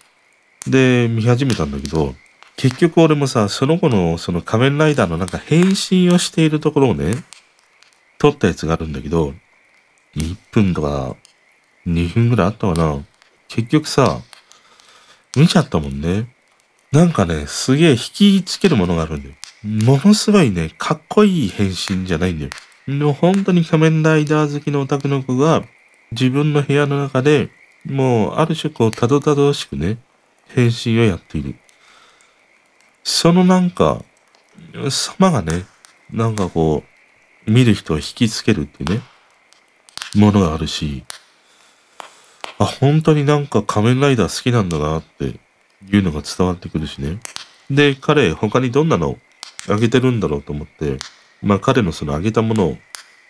[0.68, 2.16] で、見始めたんだけど、
[2.56, 7.24] 結局俺もさ、その子のその仮面ライダーのなんか変身をしているところをね、
[8.18, 9.34] 撮ったやつがあるんだけど、
[10.16, 11.16] 1分とか
[11.88, 13.04] 2分ぐらいあったかな。
[13.48, 14.22] 結局さ、
[15.36, 16.28] 見ちゃったもんね。
[16.92, 19.36] なんかね、すげえ引きつけるものがあるんだよ。
[19.64, 23.14] ものすごいね、かっこいい変身じゃないんだよ。
[23.14, 25.64] 本当に仮面ライダー好きのオタクの子が
[26.14, 27.50] 自分の部屋の中で
[27.86, 29.98] もうある種こうたどたどしくね、
[30.48, 31.56] 変身をやっている。
[33.04, 34.04] そのなんか、
[34.90, 35.66] 様がね、
[36.12, 36.84] なんかこ
[37.48, 39.02] う、見る人を引きつけるっていうね、
[40.16, 41.04] ものがあるし、
[42.60, 45.40] あ、本当になんか仮面ライダー好きなんだなって
[45.92, 47.20] いうのが伝わってくるしね。
[47.70, 49.18] で、彼、他にどんなの
[49.68, 50.98] あげてるんだろうと思って、
[51.42, 52.78] まあ彼のそのあげたものを、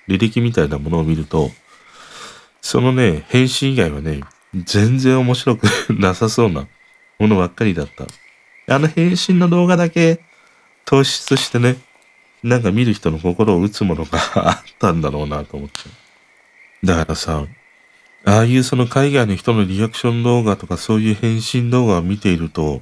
[0.07, 1.49] 履歴みたいなものを見ると、
[2.63, 4.21] そのね、返信以外はね、
[4.55, 6.65] 全然面白く なさそうな
[7.19, 8.07] ものばっかりだった。
[8.73, 10.21] あの返信の動画だけ
[10.85, 11.75] 突出してね、
[12.41, 14.17] なんか見る人の心を打つものが
[14.49, 15.81] あったんだろうなと思って。
[16.85, 17.45] だからさ、
[18.23, 22.81] ああいうその海外の人のリアクション動画とかそういう返信動画を見ていると、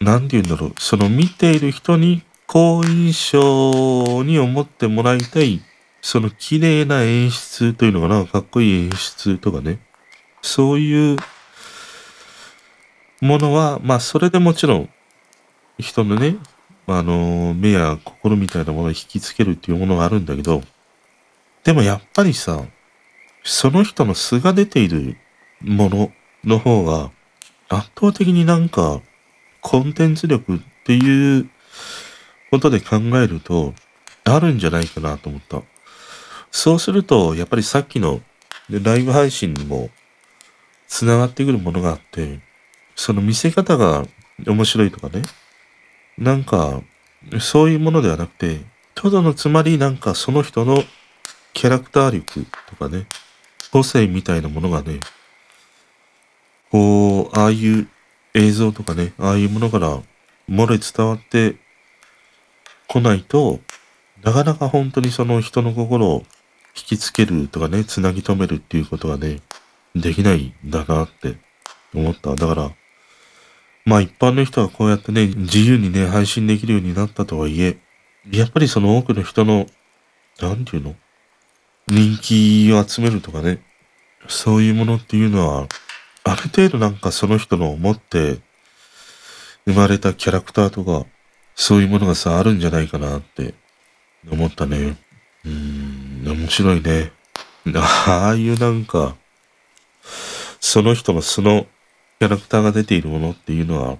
[0.00, 5.62] なんて言うんだろう、その見ている人に好印象に思ってもらいたい、
[6.06, 9.80] その綺麗な演出というのかな、かっこいい演出とかね、
[10.40, 11.16] そういう
[13.20, 14.88] ものは、まあ、それでもちろん、
[15.80, 16.36] 人のね、
[16.86, 20.62] あの、目や心みたいなものを引きつけるっていうものがあるんだけど、
[21.64, 22.62] でもやっぱりさ、
[23.42, 25.16] その人の素が出ている
[25.60, 26.12] もの
[26.44, 27.10] の方が、
[27.68, 29.00] 圧倒的になんか、
[29.60, 31.50] コンテンツ力っていう
[32.52, 33.74] ことで考えると、
[34.22, 35.62] あるんじゃないかなと思った。
[36.56, 38.22] そうすると、やっぱりさっきの
[38.70, 39.90] ライブ配信にも
[40.88, 42.40] 繋がってくるものがあって、
[42.94, 44.06] その見せ方が
[44.46, 45.22] 面白いとかね。
[46.16, 46.80] なんか、
[47.40, 48.62] そういうものではなくて、
[48.94, 50.82] ただのつまりなんかその人の
[51.52, 53.06] キャラクター力とかね、
[53.70, 55.00] 個性みたいなものがね、
[56.70, 57.86] こう、ああいう
[58.32, 60.00] 映像とかね、ああいうものから
[60.48, 61.56] 漏れ伝わって
[62.88, 63.60] こないと、
[64.22, 66.24] なかなか本当にその人の心を
[66.76, 69.40] 引きつけるとかね、つなぎ止めるっていうことがね、
[69.94, 71.36] できないんだなって
[71.94, 72.34] 思った。
[72.34, 72.70] だから、
[73.86, 77.78] まあ一般の人はこうやってね、自由にね、配信できるようになったとはいえ、
[78.30, 79.66] やっぱりその多くの人の、
[80.40, 80.94] なんていうの
[81.88, 83.62] 人気を集めるとかね、
[84.28, 85.68] そういうものっていうのは、
[86.24, 88.40] ある程度なんかその人の持って
[89.66, 91.06] 生まれたキャラクターとか、
[91.54, 93.54] そういうものがさ、あるんじゃないかなって
[94.30, 94.96] 思ったね。
[95.44, 97.12] うん、面白いね。
[97.74, 99.16] ああいうなんか、
[100.60, 101.66] その人の素の
[102.18, 103.98] キャラクターが出ているものっていうのは、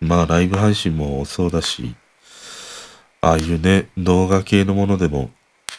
[0.00, 1.94] まあライブ配信もそうだし、
[3.20, 5.30] ああいうね、動画系のものでも、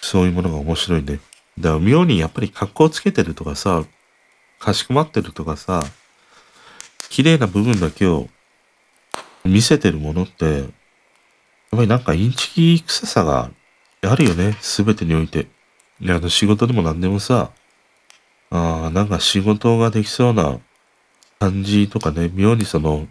[0.01, 1.19] そういうものが面白いね。
[1.59, 3.85] だから妙にやっぱり格好つけてるとかさ、
[4.59, 5.83] かしこまってるとかさ、
[7.09, 8.27] 綺麗な部分だけを
[9.43, 10.67] 見せてるものって、やっ
[11.71, 13.51] ぱりなんかインチキ臭さが
[14.01, 14.57] あるよね。
[14.61, 15.47] すべてにおいて。
[16.01, 17.51] いや、あの仕事でも何でもさ、
[18.49, 20.59] ああ、なんか仕事ができそうな
[21.39, 23.07] 感じとかね、妙にその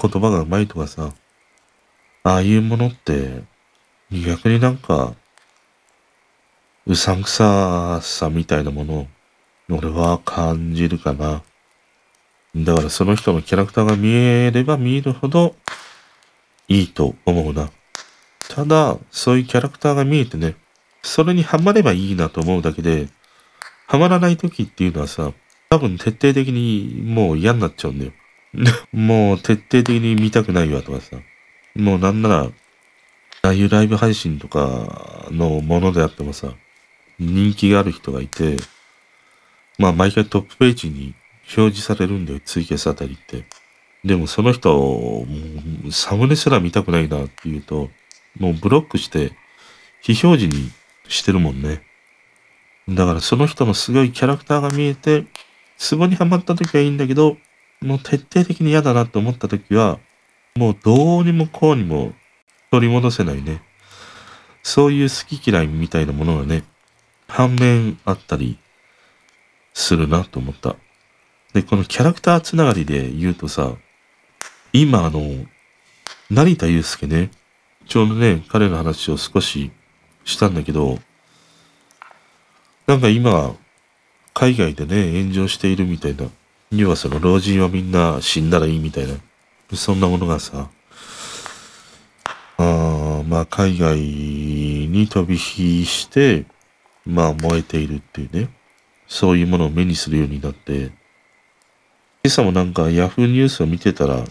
[0.00, 1.14] 言葉がうまいとかさ、
[2.24, 3.42] ああいうものって、
[4.10, 5.14] 逆になんか、
[6.86, 9.06] うさんくささみたいなものを、
[9.70, 11.42] 俺は感じるかな。
[12.54, 15.54] だからその人のキャラクターが見えれば見えるほど
[16.68, 17.70] いいと思うな。
[18.48, 20.54] ただ、そういうキャラクターが見えてね、
[21.06, 23.08] それにハマればいいなと思うだけで、
[23.86, 25.32] ハマらない時っていうのはさ、
[25.70, 28.12] 多分徹底的にもう嫌になっちゃうんだよ。
[28.92, 31.18] もう徹底的に見たくないわとかさ。
[31.74, 32.50] もうなんなら、
[33.42, 36.52] ああいうライブ配信とかのものであってもさ、
[37.18, 38.56] 人気がある人がいて、
[39.78, 41.14] まあ毎回トップページに
[41.56, 43.44] 表示されるんだよ、ツイキャスあたりって。
[44.04, 45.26] でもその人、も
[45.86, 47.90] うサムネすら見たくないなっていうと、
[48.38, 49.32] もうブロックして、
[50.00, 50.70] 非表示に
[51.08, 51.82] してるもんね。
[52.88, 55.24] だからその人のすごいキャラクターが見えて、
[55.76, 57.36] ツボにはまった時はいいんだけど、
[57.80, 59.98] もう徹底的に嫌だなと思った時は、
[60.56, 62.12] もうどうにもこうにも
[62.70, 63.62] 取り戻せないね。
[64.62, 66.64] そういう好き嫌いみたいなものがね、
[67.28, 68.58] 反面あったり
[69.74, 70.76] するなと思った。
[71.52, 73.74] で、このキャラクターつながりで言うとさ、
[74.72, 75.46] 今あの、
[76.30, 77.30] 成田祐介ね、
[77.86, 79.70] ちょうどね、彼の話を少し
[80.26, 80.98] したんだけど、
[82.86, 83.56] なんか今、
[84.34, 86.26] 海外でね、炎上しているみたいな、
[86.70, 89.14] 要はその老人はみんな死んだらいいみたいな、
[89.74, 90.68] そんなものがさ、
[92.58, 96.44] あまあ海外に飛び火して、
[97.06, 98.50] まあ燃えているっていうね、
[99.06, 100.92] そういうものを目にするようになって、今
[102.26, 104.24] 朝もなんかヤフーニュースを見てたら、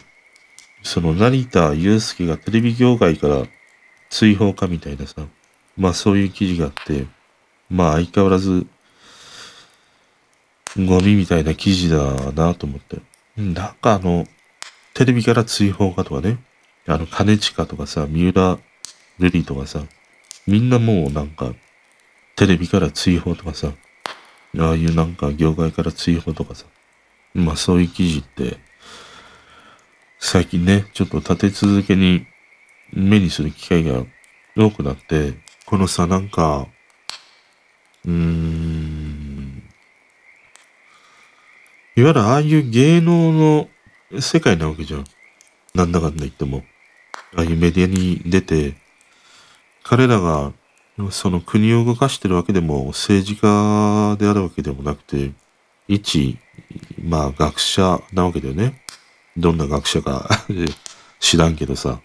[0.84, 3.44] その成田祐介がテレビ業界から
[4.10, 5.26] 追放かみたいなさ、
[5.78, 7.06] まあそういう記事があって、
[7.70, 8.66] まあ相変わらず、
[10.78, 12.98] ゴミみたいな記事だなと思って。
[13.38, 14.26] なんかあの、
[14.94, 16.38] テレビから追放かとかね、
[16.88, 18.58] あの、金近とかさ、三浦
[19.20, 19.84] 瑠璃とかさ、
[20.48, 21.54] みんなもうなんか、
[22.36, 23.74] テレビから追放とかさ、
[24.58, 26.66] ああいうなんか業界から追放とかさ、
[27.34, 28.58] まあそういう記事って、
[30.20, 32.26] 最近ね、ちょっと立て続けに
[32.94, 34.04] 目にする機会が
[34.58, 35.34] 多くなって、
[35.66, 36.68] このさ、なんか、
[38.06, 39.64] うーん、
[41.96, 43.70] いわゆるああいう芸能の
[44.22, 45.06] 世界なわけじゃん。
[45.74, 46.64] なんだかんだ言っても。
[47.36, 48.76] ああいうメディアに出て、
[49.84, 50.54] 彼らが
[51.10, 55.32] その国を動かしてるわけでも政治家であるわけでもなくて、
[55.88, 56.38] 一、
[57.04, 58.84] まあ学者なわけだよね。
[59.36, 60.30] どんな学者か
[61.20, 62.00] 知らんけどさ。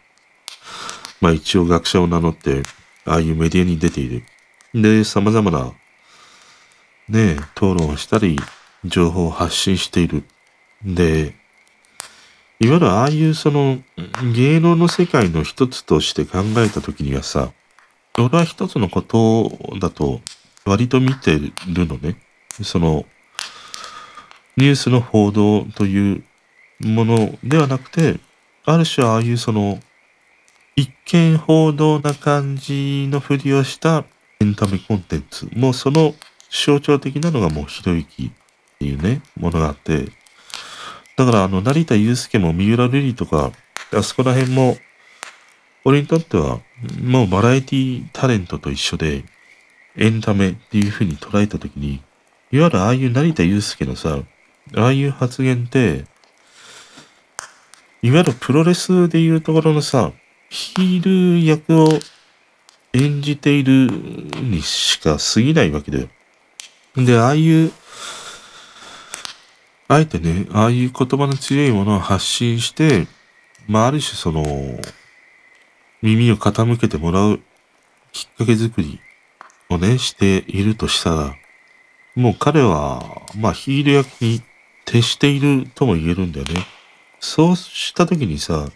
[1.20, 2.62] まあ一応学者を名乗って、
[3.04, 4.24] ああいうメディアに出ている。
[4.74, 5.72] で、様々な、
[7.08, 8.38] ね討論をしたり、
[8.84, 10.24] 情報を発信している。
[10.84, 11.34] で、
[12.60, 13.78] いわゆるああいうその
[14.34, 17.52] 芸能の世界の一つとして考えたときにはさ、
[18.18, 20.20] 俺は一つのことだと
[20.64, 21.52] 割と見てる
[21.86, 22.16] のね。
[22.62, 23.06] その、
[24.56, 26.24] ニュースの報道という
[26.80, 28.20] ものではなくて、
[28.66, 29.80] ある種ああいうその、
[30.80, 34.06] 一見報道な感じのふりをした
[34.40, 35.46] エンタメコンテンツ。
[35.54, 36.14] もうその
[36.50, 38.30] 象徴的なのがもうひろゆきっ
[38.78, 40.06] ていうね、ものがあって、
[41.16, 43.52] だからあの、成田祐介も三浦瑠麗とか、
[43.92, 44.78] あそこら辺も、
[45.84, 46.60] 俺にとっては、
[47.02, 49.24] もうバラエティタレントと一緒で、
[49.98, 52.00] エンタメっていう風に捉えたときに、
[52.52, 54.20] いわゆるああいう成田祐介のさ、
[54.74, 56.06] ああいう発言って、
[58.00, 60.12] いわゆるプロレスでいうところのさ、
[60.50, 61.88] ヒール役を
[62.92, 66.08] 演じているにしか過ぎないわけだよ。
[66.96, 67.72] で、ああいう、
[69.86, 73.06] あえてね、ああいう言葉の強いものを発信して、
[73.68, 74.44] まあ、ある種その、
[76.02, 77.40] 耳を傾けてもらう
[78.12, 78.98] きっかけ作り
[79.68, 81.34] をね、しているとしたら、
[82.16, 84.42] もう彼は、まあ、ヒール役に
[84.84, 86.66] 徹しているとも言えるんだよね。
[87.20, 88.68] そうしたときにさ、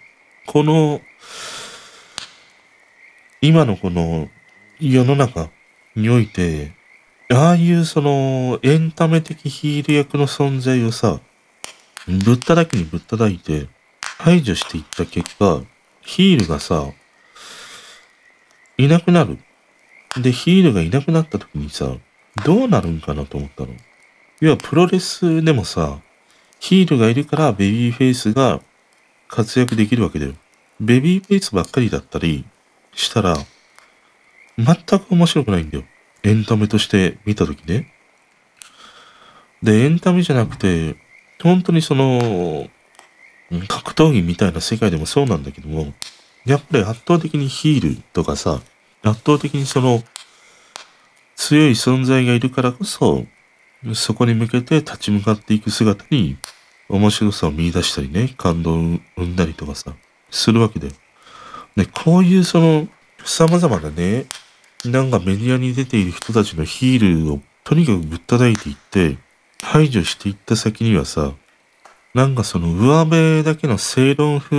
[0.46, 1.00] この、
[3.46, 4.30] 今のこの
[4.80, 5.50] 世の中、
[5.94, 6.72] において、
[7.30, 11.20] ああいうそのエンタメ的ヒール役の存在をさ、
[12.24, 13.68] ぶっただけにぶっただいて
[14.00, 15.62] 排除していった結果、
[16.00, 16.86] ヒールがさ、
[18.78, 19.36] いなくなる。
[20.16, 21.98] で、ヒールがいなくなった時にさ、
[22.46, 23.74] どうなるんかなと思ったの。
[24.40, 26.00] 要はプロレスでもさ、
[26.60, 28.62] ヒールがいるからベビーフェイスが
[29.28, 30.32] 活躍できるわけだよ。
[30.80, 32.46] ベビーフェイスばっかりだったり
[32.94, 33.36] したら、
[34.58, 35.84] 全く面白くないんだよ。
[36.22, 37.92] エンタメとして見たときね。
[39.62, 40.96] で、エンタメじゃなくて、
[41.42, 42.68] 本当にその、
[43.68, 45.92] 格闘技みたいな世界でもそうなんだけども、
[46.46, 48.60] やっぱり圧倒的にヒールとかさ、
[49.02, 50.02] 圧倒的にその、
[51.36, 53.26] 強い存在がいるからこそ、
[53.94, 56.36] そこに向けて立ち向かっていく姿に、
[56.88, 58.76] 面白さを見出したりね、感動を
[59.16, 59.94] 生んだりとかさ、
[60.30, 60.92] するわけだよ。
[61.76, 62.88] で、こういうその、
[63.24, 64.26] 様々なね、
[64.84, 69.16] なんかメディアに出ている人たちのヒールをとにかくぶったたいていって、
[69.62, 71.32] 排除していった先にはさ、
[72.12, 74.56] なんかその上辺だけの正論風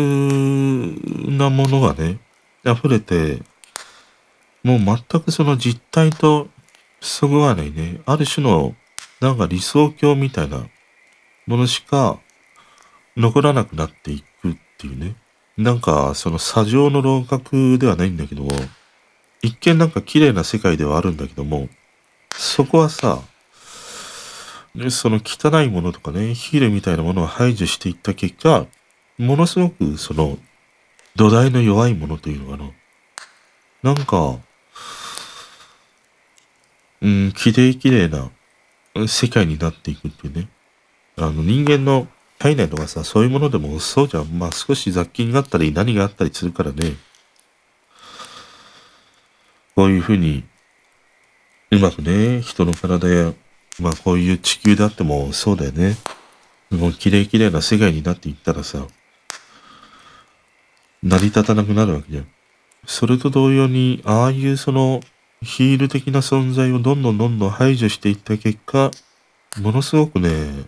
[1.32, 2.20] なものがね、
[2.66, 3.44] 溢れて、
[4.64, 6.50] もう全くその実態と
[7.00, 8.76] そぐわないね、ある種の
[9.22, 10.68] なんか理想郷みたいな
[11.46, 12.20] ものしか
[13.16, 15.16] 残らなくなっていくっていうね。
[15.58, 18.48] なんかその砂上の楼閣ではないんだけど、
[19.42, 21.70] 一見なんか綺麗な世界ではあるんだけども、
[22.34, 23.22] そこはさ、
[24.90, 28.66] その汚いものとかね、ヒールみたいなものを排除していった結果、
[29.18, 30.38] ものすごくその
[31.16, 32.64] 土台の弱いものというのか
[33.84, 33.94] な。
[33.94, 34.38] なんか、
[37.02, 38.30] うん、綺麗綺麗な
[39.08, 40.50] 世界になっていくっていうね。
[41.18, 44.40] あの人間の体内とかさ、そういうものでもそうじゃん。
[44.40, 46.96] まあ少し雑菌があったり何があったりするからね。
[49.76, 50.44] こういうふうに、
[51.72, 53.34] うまくね、人の体や、
[53.80, 55.96] まあこういう地球であってもそうだよね。
[56.72, 58.86] もう綺麗綺麗な世界になっていったらさ、
[61.04, 62.28] 成り立たなくなるわけじゃん。
[62.86, 65.02] それと同様に、ああいうその
[65.42, 68.92] ヒール的な存在をどんどんどんどん排除していった結果、
[69.62, 70.66] ものすごくね、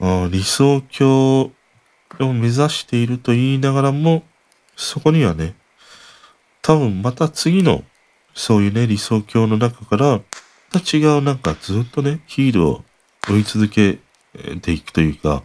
[0.00, 1.52] 理想郷
[2.18, 4.22] を目指していると言いながらも、
[4.76, 5.54] そこにはね、
[6.62, 7.84] 多分また次の、
[8.34, 10.20] そういうね、理想郷の中から、
[10.72, 12.84] また違うなんかずっとね、ヒールを
[13.28, 13.98] 追い続け
[14.62, 15.42] ていくというか、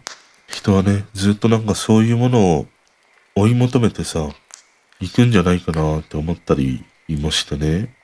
[0.48, 2.66] 人はね、ずっとなんかそういうものを
[3.34, 4.28] 追い求めてさ、
[5.00, 7.94] 行くんじゃないかなって思ったりもしてね。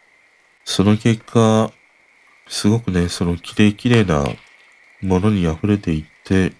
[0.64, 1.72] その結果、
[2.46, 4.26] すごくね、その綺麗綺麗な
[5.00, 6.53] ものに溢れていって、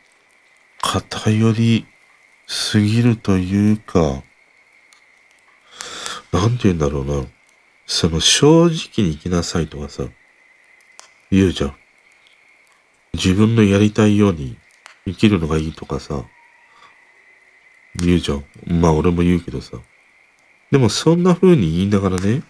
[0.81, 1.87] 偏り
[2.47, 4.23] すぎるというか、
[6.33, 7.27] なんて言うんだろうな。
[7.87, 10.05] その正直に生きなさいとかさ、
[11.31, 11.75] 言うじゃん。
[13.13, 14.57] 自分のやりたいように
[15.05, 16.25] 生きるのがいいとかさ、
[17.97, 18.45] 言うじゃん。
[18.67, 19.77] まあ俺も言うけどさ。
[20.71, 22.43] でもそんな風に言いながらね、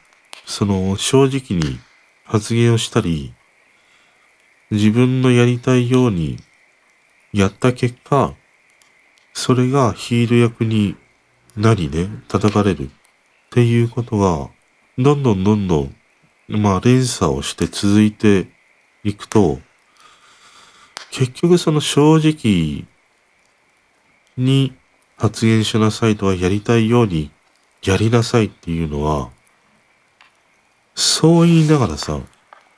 [0.46, 1.80] その正直に
[2.24, 3.34] 発言をしたり、
[4.70, 6.38] 自分のやりたいように
[7.32, 8.34] やった結果、
[9.32, 10.96] それがヒール役に
[11.56, 12.84] なりね、叩かれる。
[12.84, 12.88] っ
[13.50, 14.50] ていうことが、
[14.98, 15.96] どんどんどんどん、
[16.48, 18.48] まあ連鎖をして続いて
[19.04, 19.60] いくと、
[21.10, 22.86] 結局その正直
[24.36, 24.74] に
[25.18, 27.30] 発言しなさいとはやりたいように
[27.82, 29.30] やりなさいっていうのは、
[30.94, 32.20] そう言いながらさ、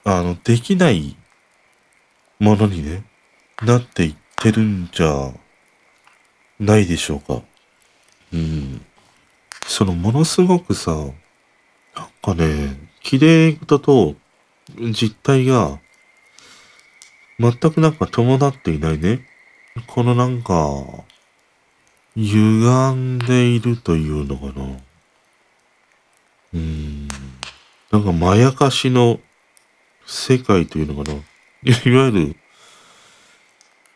[0.05, 1.17] あの、できない
[2.39, 3.05] ものにね、
[3.63, 4.15] なっていっ
[4.45, 5.33] てるんじゃ
[6.61, 7.43] ないでしょうか。
[8.35, 8.85] うん。
[9.67, 11.13] そのものすごくさ、なん
[12.23, 14.15] かね、綺麗事と
[14.93, 15.79] 実態が
[17.41, 19.27] 全くなんか伴っていないね。
[19.87, 20.85] このなんか、
[22.15, 24.77] 歪んでいるというのかな。
[26.53, 27.09] うん。
[27.91, 29.21] なんかまやかしの
[30.07, 31.17] 世界というのかな。
[31.65, 32.37] いわゆる、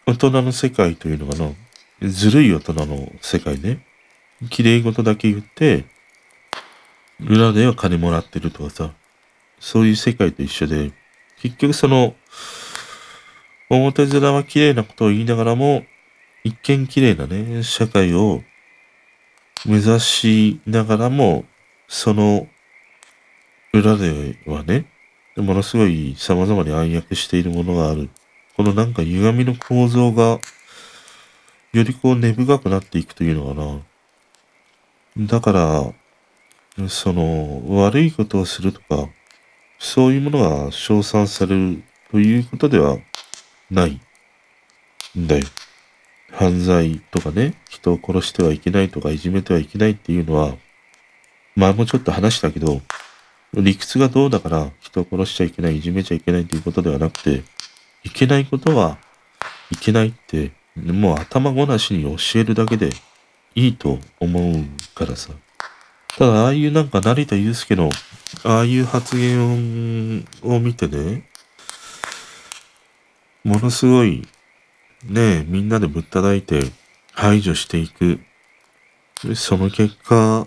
[0.08, 1.50] 大人の世界というのかな。
[2.08, 3.84] ずるい大人の世界ね。
[4.48, 5.84] 綺麗事だけ言って、
[7.20, 8.94] 裏では金もらってるとかさ、
[9.60, 10.92] そういう世界と一緒で、
[11.42, 12.14] 結局その、
[13.68, 15.84] 表面は綺麗なことを言いながらも、
[16.42, 18.42] 一見綺麗なね、社会を
[19.66, 21.44] 目指しながらも、
[21.86, 22.48] その
[23.74, 24.86] 裏ではね、
[25.36, 28.08] ものすごい様々に暗躍しているものがある。
[28.58, 30.40] このなんか歪みの構造が、
[31.72, 35.26] よりこう根深くなっていくというのかな。
[35.28, 35.52] だか
[36.76, 39.08] ら、その、悪いことをするとか、
[39.78, 42.98] そういうものが称賛されるということでは
[43.70, 44.00] ない
[45.16, 45.44] んだよ。
[46.32, 50.56] 犯罪とかね、人を殺してはいけないとかいじめてはいけないっていうのは、
[51.54, 52.82] 前もちょっと話したけど、
[53.54, 57.44] 理屈がどうだから人を殺しちゃいけない、いじめちゃいけないっていうことではなくて、
[58.18, 58.98] けないことは
[59.70, 62.90] いけないって、もう頭ごなしに教えるだけで
[63.54, 64.64] いいと思う
[64.94, 65.30] からさ。
[66.16, 67.90] ただ、ああいうなんか成田祐介の、
[68.44, 71.28] ああいう発言を見てね、
[73.44, 74.26] ものすごい、
[75.04, 76.60] ねえみんなでぶったたいて
[77.12, 78.20] 排除していく。
[79.34, 80.44] その結果、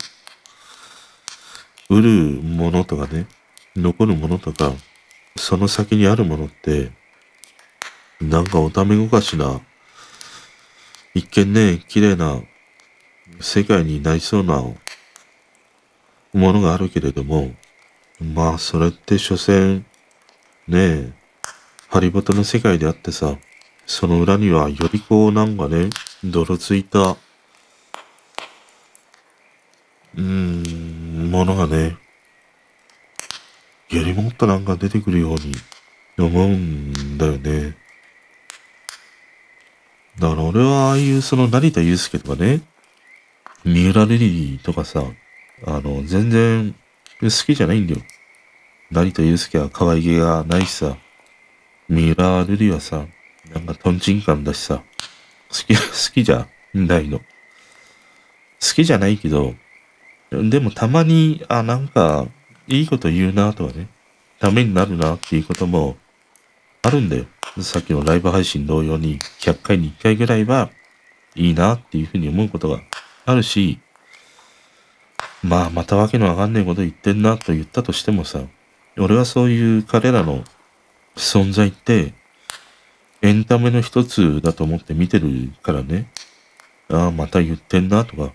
[1.89, 2.09] 売る
[2.41, 3.27] ものとかね、
[3.75, 4.73] 残るものとか、
[5.37, 6.91] その先にあるものって、
[8.21, 9.61] なんかおためごかしな、
[11.15, 12.41] 一見ね、綺麗な
[13.39, 14.75] 世界になりそうなも
[16.33, 17.51] のがあるけれども、
[18.19, 19.83] まあそれって所詮、
[20.67, 21.13] ねえ、
[21.89, 23.37] ハリボテの世界であってさ、
[23.87, 25.89] その裏にはよりこうなんかね、
[26.23, 31.97] 泥ついた、うーん、ものがね、
[33.89, 35.53] よりもっとなんか出てくるように
[36.19, 37.80] 思うんだよね。
[40.21, 42.61] だから俺はああいうその成田祐介とかね、
[43.65, 45.03] 三浦瑠璃とかさ、
[45.65, 46.75] あの、全然
[47.19, 48.01] 好きじゃないんだよ。
[48.91, 50.95] 成田祐介は可愛げがないしさ、
[51.89, 53.07] 三浦瑠璃はさ、
[53.51, 54.83] なんかトンチンカンだしさ、
[55.49, 57.17] 好き、 好きじゃないの。
[57.17, 57.23] 好
[58.75, 59.55] きじゃないけど、
[60.29, 62.27] でもたまに、あ、なんか、
[62.67, 63.87] いいこと言うなとかね、
[64.39, 65.97] ためになるなっていうことも
[66.83, 67.25] あるんだよ。
[67.59, 70.69] さっきのライブ配信同様に100回に1回ぐらいは
[71.35, 72.79] いいなっていうふうに思うことが
[73.25, 73.79] あるし、
[75.43, 78.41] まあまたわけのわかんないこと言ってんなと言ったとしてもさ、
[78.97, 80.43] 俺はそういう彼らの
[81.15, 82.13] 存在って
[83.21, 86.09] エンタメの一つだと思って見てるからね。
[86.89, 88.33] ああ、また言ってんなとか、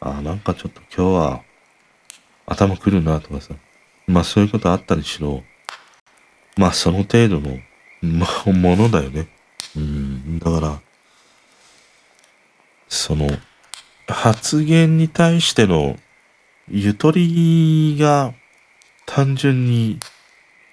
[0.00, 1.42] ああ、なんかちょっと今日は
[2.46, 3.54] 頭くるなとかさ、
[4.06, 5.44] まあそういうことあったりしろ、
[6.56, 7.58] まあその程度の
[8.02, 9.28] まあ、ものだよね。
[9.76, 10.80] うん、だから、
[12.88, 13.28] その、
[14.06, 15.98] 発言に対しての
[16.70, 18.34] ゆとりが
[19.06, 19.98] 単純に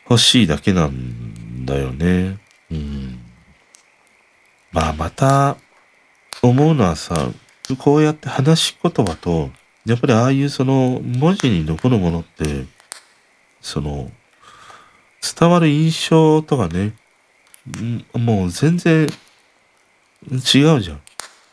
[0.10, 2.38] 欲しいだけなんだよね。
[2.72, 3.20] うん。
[4.72, 5.58] まあまた
[6.42, 7.30] 思うのはさ、
[7.78, 9.50] こうやって話し言葉と、
[9.86, 12.66] やっぱりああいうその文字に残るものって、
[13.62, 14.12] その、
[15.38, 16.94] 伝わる印象とかね、
[18.13, 19.07] もう全然
[20.30, 21.01] 違うじゃん。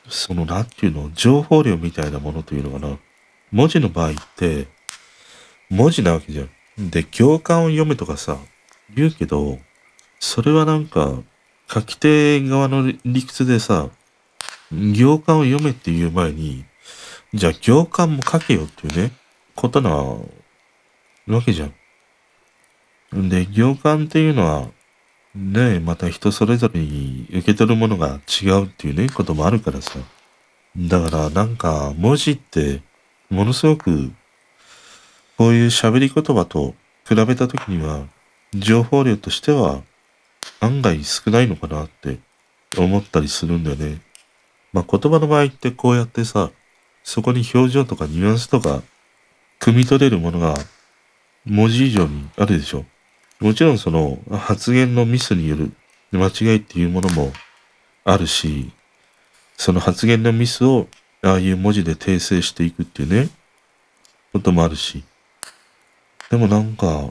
[0.08, 2.98] その、なんていうの、情報量みたいなものというのかな。
[3.50, 4.66] 文字の場合って、
[5.70, 6.44] 文字なわけじゃ
[6.80, 6.90] ん。
[6.90, 8.38] で、行間を読めとかさ、
[8.94, 9.58] 言うけど、
[10.18, 11.18] それはなんか、
[11.68, 13.88] 書き手側の理屈でさ、
[14.70, 16.64] 行間を読めっていう前に、
[17.32, 19.12] じゃあ行間も書けよっていうね、
[19.54, 21.66] ことなわけじゃ
[23.16, 23.28] ん。
[23.28, 24.68] で、行間っていうのは、
[25.34, 29.98] ねえ、また人それぞれに受け取るものが違うっていうね、こともあるからさ。
[30.76, 32.82] だからなんか文字って
[33.30, 34.10] ものすごく
[35.36, 36.74] こういう喋り言葉と
[37.06, 38.06] 比べた時には
[38.54, 39.82] 情報量としては
[40.60, 42.18] 案外少ないのかなって
[42.78, 44.00] 思ったりするんだよね。
[44.72, 46.50] まあ言葉の場合ってこうやってさ、
[47.04, 48.82] そこに表情とかニュアンスとか
[49.60, 50.54] 汲み取れるものが
[51.44, 52.84] 文字以上にあるでしょ。
[53.42, 55.72] もちろんその発言のミスによる
[56.12, 57.32] 間違いっていうものも
[58.04, 58.70] あるし、
[59.56, 60.86] その発言のミスを
[61.22, 63.30] ああいう文字で訂正していくっていうね、
[64.32, 65.02] こともあるし。
[66.30, 67.10] でもなんか、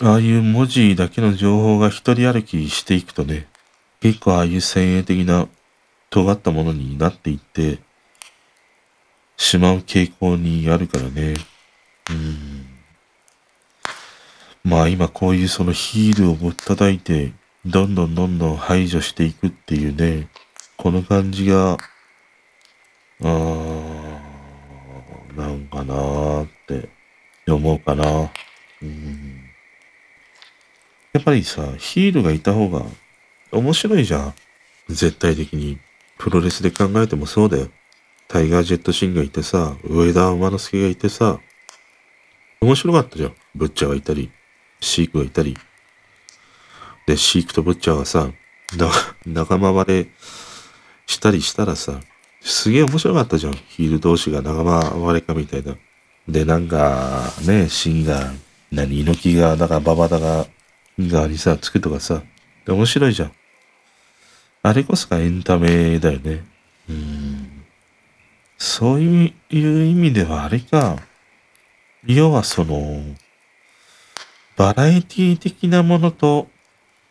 [0.00, 3.48] ああいう文字だけの情報が一人歩きしていくとね、
[4.00, 5.48] 結構ああいう先鋭的な
[6.10, 7.80] 尖ったものになっていって
[9.36, 11.34] しまう傾向にあるからね。
[12.10, 12.47] うん。
[14.68, 17.32] まあ今こういうそのヒールをぶったたいて、
[17.64, 20.28] どんどんどんどん排除していくっていうね、
[20.76, 21.78] この感じが、
[23.22, 24.18] あー、
[25.34, 26.90] なんかなーって
[27.50, 28.30] 思うかな。
[28.82, 29.40] うん。
[31.14, 32.84] やっぱりさ、ヒールがいた方が
[33.50, 34.34] 面白いじゃん。
[34.90, 35.78] 絶対的に。
[36.18, 37.68] プロレスで考えてもそうだよ。
[38.26, 41.40] タイガー・ジェット・シンがいてさ、上田馬之助がいてさ、
[42.60, 43.34] 面白かったじゃん。
[43.54, 44.30] ブッチャーがいたり。
[44.80, 45.56] シークがいたり、
[47.06, 48.30] で、シークとブッチャーがさ、
[49.26, 50.06] 仲間割れ
[51.06, 52.00] したりしたらさ、
[52.40, 53.54] すげえ面白かったじゃん。
[53.54, 55.76] ヒール同士が仲間割れかみたいな。
[56.28, 58.32] で、なんか、ね、芯が、
[58.70, 60.46] 何、猪木が、だからババだが、
[60.98, 62.22] 側にさ、つくとかさ、
[62.66, 63.32] 面白いじゃん。
[64.62, 66.44] あれこそがエンタメだよね。
[66.90, 67.64] うん。
[68.58, 70.98] そういう意味ではあれか。
[72.04, 73.02] 要はその、
[74.58, 76.48] バラエティ的なものと、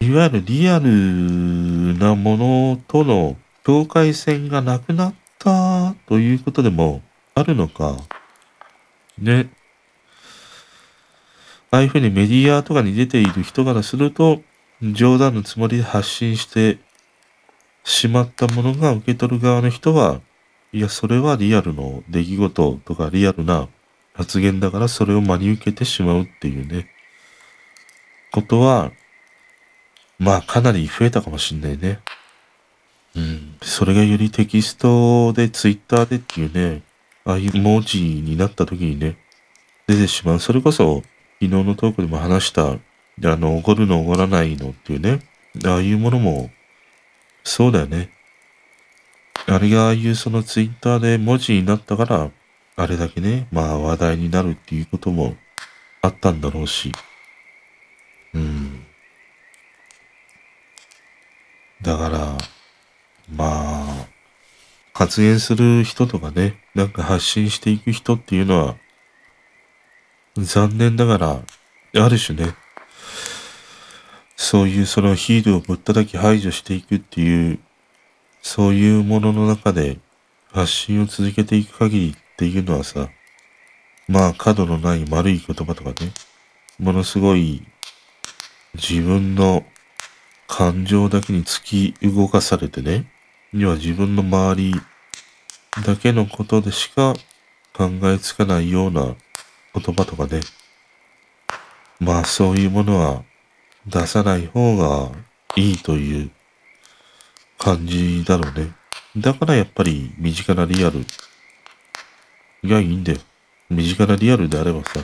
[0.01, 7.01] いわゆるリアルなものとの境界線がなくなったということでも
[7.35, 7.95] あるのか。
[9.17, 9.49] ね。
[11.71, 14.41] ああいうふうにメディアとかに出ている人からすると、
[14.81, 16.79] 冗談のつもりで発信して
[17.85, 20.19] しまったものが受け取る側の人は、
[20.73, 23.69] いや、それはリアルの出来事とかリアルな
[24.13, 26.89] 発言だからそれを真に受けてしまうっていうね、
[28.31, 28.91] ことは、
[30.19, 31.99] まあかなり増えたかもしんないね。
[33.15, 33.57] うん。
[33.61, 36.81] それがよりテキストで、ツイッターでっていうね、
[37.25, 39.17] ああいう文字になった時にね、
[39.87, 40.39] 出てしまう。
[40.39, 41.03] それこそ、
[41.39, 42.77] 昨日のトークでも話した、あ
[43.19, 45.19] の、怒るの怒らないのっていうね、
[45.65, 46.51] ああいうものも、
[47.43, 48.11] そうだよね。
[49.47, 52.31] あれがああいうそのツイッターで文字になったから、
[52.75, 55.35] あれだけね、まあ話題になるっていうことも
[56.01, 56.91] あったんだろうし。
[61.81, 62.37] だから、
[63.33, 64.07] まあ、
[64.93, 68.75] 発言する人とかね、なんか発信していく人っていうのは、
[70.35, 71.41] 残念ながら、
[71.95, 72.55] ある種ね、
[74.35, 77.59] そういうそのヒールをぶったたき排除していくっていう、
[78.41, 79.99] そういうものの中で
[80.51, 83.09] 発信を続けていく限りっていうのはさ、
[84.07, 86.11] まあ角のない丸い言葉とかね、
[86.79, 87.67] ものすごい
[88.77, 89.65] 自分の
[90.47, 93.05] 感情だけに突き動かされてね、
[93.51, 94.75] には自分の周り
[95.85, 97.15] だけのことでしか
[97.73, 99.15] 考えつかないような
[99.73, 100.41] 言葉とかね。
[101.99, 103.23] まあそういうものは
[103.87, 105.11] 出さない方が
[105.55, 106.31] いいという
[107.57, 108.71] 感じだろうね。
[109.17, 111.03] だからやっぱり身近なリアル
[112.63, 113.19] がいいんだよ。
[113.69, 114.99] 身近なリアルであればさ、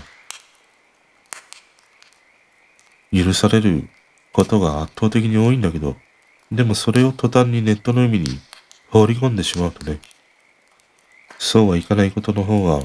[3.13, 3.87] 許される
[4.31, 5.95] ことが圧倒的に多いんだけど、
[6.51, 8.39] でもそれを途端にネットの海に
[8.89, 9.99] 放り込んでしまうとね、
[11.37, 12.81] そうはいかないことの方が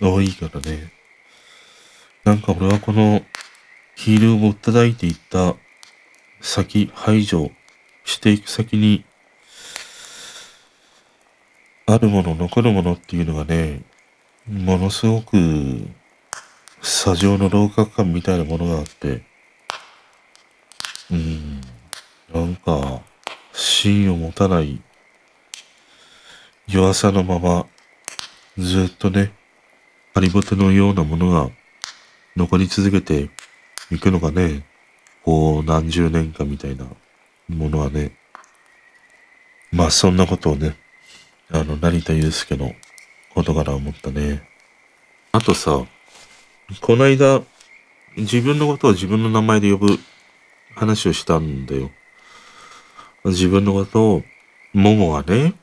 [0.00, 0.92] 多いからね。
[2.24, 3.22] なんか俺はこの
[3.94, 5.54] ヒールをもっただいていった
[6.40, 7.50] 先、排除
[8.04, 9.04] していく先に、
[11.86, 13.82] あるもの、残るものっていうのがね、
[14.48, 15.36] ものすごく、
[16.82, 19.22] 砂上の楼閣感みたいなものがあって、
[21.10, 21.60] うん、
[22.32, 23.02] なんか、
[23.52, 24.82] 芯を持たない
[26.68, 27.66] 弱さのまま、
[28.58, 29.32] ずっとね、
[30.14, 31.50] ハリボテのようなものが
[32.36, 33.30] 残り続けて
[33.90, 34.66] いくのがね、
[35.24, 36.86] こう何十年かみたいな
[37.48, 38.16] ものはね、
[39.70, 40.76] まあそんなことをね、
[41.50, 42.72] あの、成田祐介の
[43.34, 44.48] ことから思ったね。
[45.30, 45.86] あとさ、
[46.80, 47.42] この間、
[48.16, 49.98] 自分のことを自分の名前で呼ぶ
[50.76, 51.90] 話をしたんだよ。
[53.24, 54.22] 自分のことを、
[54.72, 55.54] ももがね、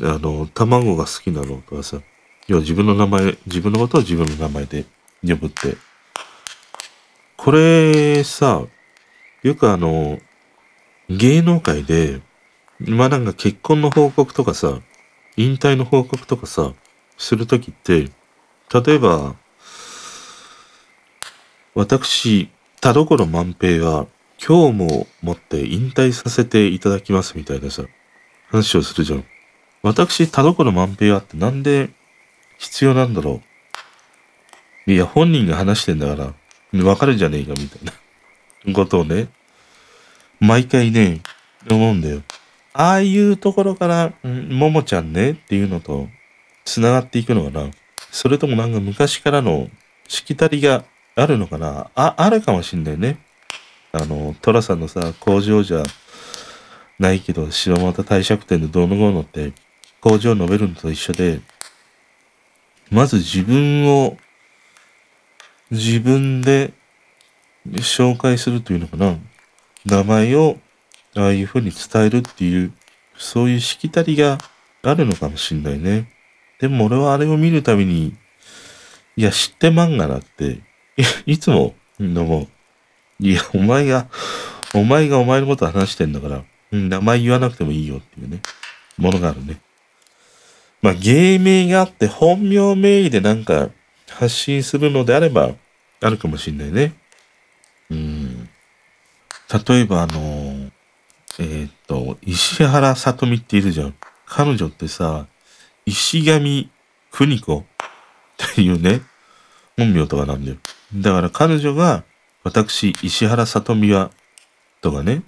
[0.00, 2.00] あの、卵が好きなのとかさ、
[2.46, 4.84] 要は自分の名前、自分のことを自分の名前で
[5.26, 5.76] 呼ぶって
[7.42, 8.66] これさ、
[9.42, 10.18] よくあの、
[11.08, 12.20] 芸能界で、
[12.80, 14.80] まあなんか結婚の報告とかさ、
[15.38, 16.74] 引退の報告とかさ、
[17.16, 18.10] するときって、
[18.84, 19.36] 例えば、
[21.74, 22.50] 私、
[22.82, 24.06] 田所万平は、
[24.42, 27.84] 今日ももって引退させていただきますみたいなさ、
[28.48, 29.24] 話をするじゃん。
[29.82, 31.90] 私、田所万平はってなんで
[32.58, 33.42] 必要なんだろ
[34.86, 36.34] ういや、本人が話してんだか
[36.72, 37.84] ら、わかるんじゃねえかみたい
[38.64, 39.28] なことをね、
[40.40, 41.20] 毎回ね、
[41.70, 42.22] 思うんだよ。
[42.72, 46.08] ああいうところから、ももちゃんねっていうのと、
[46.64, 47.70] 繋がっていくのかな
[48.10, 49.68] それともなんか昔からの
[50.08, 50.84] しきたりが
[51.16, 53.18] あるのかなあ、あるかもしんないね。
[53.92, 55.82] あの、トラさんのさ、工場じゃ
[56.98, 59.52] ないけど、柴又帝釈天でどうのこうのって、
[60.00, 61.40] 工場を述べるのと一緒で、
[62.90, 64.16] まず自分を
[65.70, 66.72] 自分で
[67.66, 69.16] 紹介するというのかな。
[69.86, 70.58] 名前を
[71.16, 72.72] ああいうふうに伝えるっていう、
[73.16, 74.38] そういうしきたりが
[74.82, 76.12] あるのかもしんないね。
[76.58, 78.16] でも俺はあれを見るたびに、
[79.16, 80.60] いや、知ってまんがなって、
[81.26, 82.48] いつも、のも、
[83.20, 84.06] いや、お前が、
[84.74, 86.42] お前がお前のこと話してんだから、
[86.72, 88.40] うん名前言わなくてもいいよっていうね、
[88.96, 89.60] ものがあるね。
[90.82, 93.68] まあ、芸名があって、本名名義でなんか、
[94.08, 95.52] 発信するのであれば、
[96.00, 96.94] あるかもしんないね。
[97.90, 98.48] うん。
[99.68, 100.70] 例えばあの、
[101.38, 103.94] えー、っと、石原さとみっているじゃん。
[104.26, 105.26] 彼女ってさ、
[105.84, 106.70] 石上
[107.10, 107.64] 邦子っ
[108.54, 109.02] ていうね、
[109.76, 110.56] 本名とかなんだよ。
[110.94, 112.04] だから彼女が、
[112.42, 114.10] 私、石原さとみは、
[114.80, 115.22] とかね、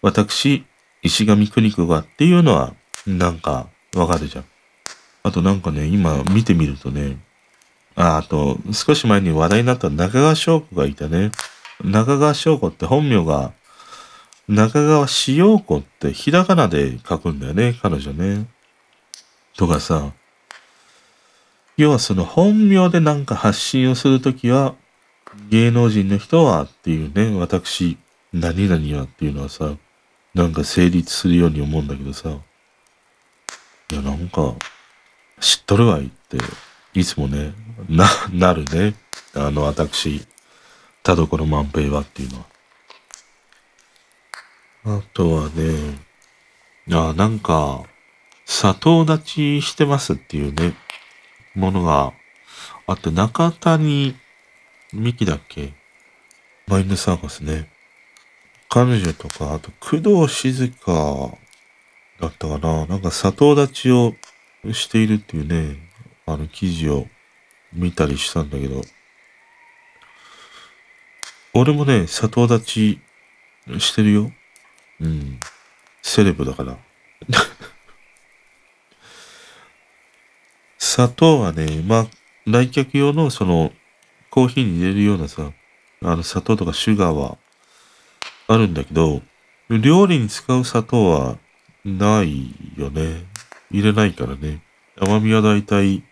[0.00, 0.64] 私、
[1.02, 2.74] 石上邦子がっていうのは、
[3.06, 4.44] なんか、わかるじゃん。
[5.22, 7.18] あとなんかね、今見てみるとね、
[7.94, 11.32] あ、あと、少し前に話題になった中川翔子がいたね。
[11.82, 13.52] 中川翔子って本名が、
[14.48, 18.46] 中川しよう子ってひらがなで書くんだよね、彼女ね。
[19.56, 20.12] とかさ、
[21.76, 24.74] 要はその本名でなんか発信をするときは、
[25.48, 27.96] 芸能人の人はっていうね、私、
[28.32, 29.76] 何々はっていうのはさ、
[30.34, 32.30] なんか成立するように思うんだけどさ、
[33.90, 34.54] いや、なんか、
[35.40, 36.36] 知っとるわいって、
[36.92, 37.54] いつもね、
[37.88, 38.94] な、 なるね。
[39.34, 40.26] あの、私、
[41.02, 42.38] 田所万平はっていうの
[44.84, 44.98] は。
[44.98, 45.98] あとはね、
[46.92, 47.84] あ、なんか、
[48.44, 50.74] 砂糖立ちしてますっていうね、
[51.54, 52.12] ものが
[52.86, 54.14] あって、中谷
[54.92, 55.74] 美紀だっけ？
[56.66, 57.70] マインドサーカスね。
[58.68, 61.38] 彼女とか、あと、工藤静香
[62.20, 62.86] だったかな。
[62.86, 64.14] なんか砂糖立ちを
[64.72, 65.76] しているっていうね、
[66.26, 67.06] あの記事を
[67.72, 68.82] 見たりしたんだけど、
[71.54, 73.00] 俺もね、砂糖立ち
[73.78, 74.32] してるよ。
[75.00, 75.40] うん。
[76.02, 76.76] セレブだから。
[80.78, 82.06] 砂糖はね、まあ、
[82.46, 83.72] 来客用のその、
[84.38, 85.50] コーヒーに入れるようなさ、
[86.00, 87.38] あの砂糖とかシュガーは
[88.46, 89.20] あるんだけど、
[89.68, 91.38] 料理に使う砂糖は
[91.84, 93.24] ないよね。
[93.72, 94.62] 入れないからね。
[94.96, 96.04] 甘みはだいたい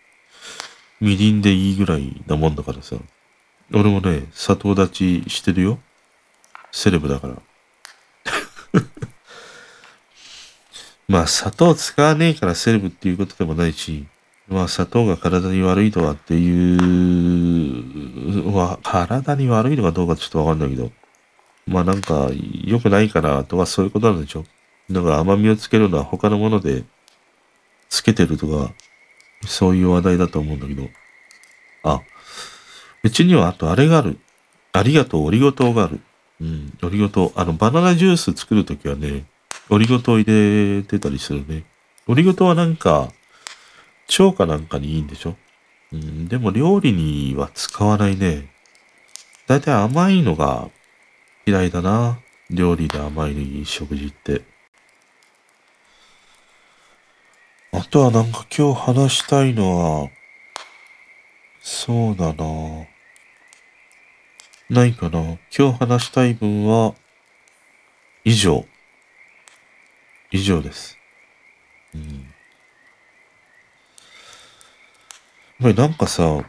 [0.99, 2.97] みりんでいいぐらいなもんだからさ。
[3.71, 5.79] 俺もね、砂糖立ちしてるよ。
[6.73, 7.35] セレブだから。
[11.07, 14.05] まあ砂糖使わねえからセレブっていうことでもないし、
[14.47, 20.91] まあ砂糖が体に悪いとはっていう、は体に悪いのかどうかちょっとわかんないけど、
[21.65, 22.29] まあなんか
[22.63, 24.45] 良くないからとかそういうことなんでしょ。
[24.89, 26.85] なんか甘みをつけるのは他のもので
[27.89, 28.73] つけてるとか、
[29.45, 30.83] そういう話題だと思うんだけど。
[31.83, 32.01] あ、
[33.03, 34.17] うちにはあとあれがある。
[34.73, 35.99] ありがとう、オリゴ糖がある。
[36.39, 37.31] うん、オリゴ糖。
[37.35, 39.25] あの、バナナジュース作るときはね、
[39.69, 41.65] オリゴ糖入れてたりするね。
[42.07, 43.09] オリゴ糖はなんか、
[44.09, 45.35] 腸かなんかにいいんでしょ？
[45.93, 48.49] うん、でも料理には使わないね。
[49.47, 50.69] だいたい甘いのが
[51.45, 52.19] 嫌いだな。
[52.49, 54.41] 料理で甘い食事って。
[57.73, 60.09] あとはなんか今日話したいのは、
[61.61, 62.87] そうだな
[64.69, 66.95] ないかな今日話したい分は、
[68.23, 68.65] 以上。
[70.31, 70.97] 以上です。
[71.93, 72.01] うん。
[72.01, 72.15] や
[75.46, 76.43] っぱりなんかさ、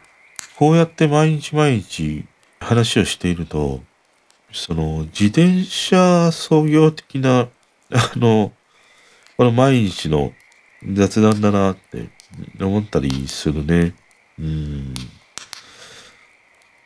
[0.57, 2.25] こうやって毎日毎日
[2.61, 3.81] 話をしていると、
[4.53, 7.49] その自転車創業的な、
[7.93, 8.53] あの、
[9.37, 10.33] この毎日の
[10.93, 12.09] 雑談だなって
[12.61, 13.95] 思ったりするね。
[14.39, 14.95] うん。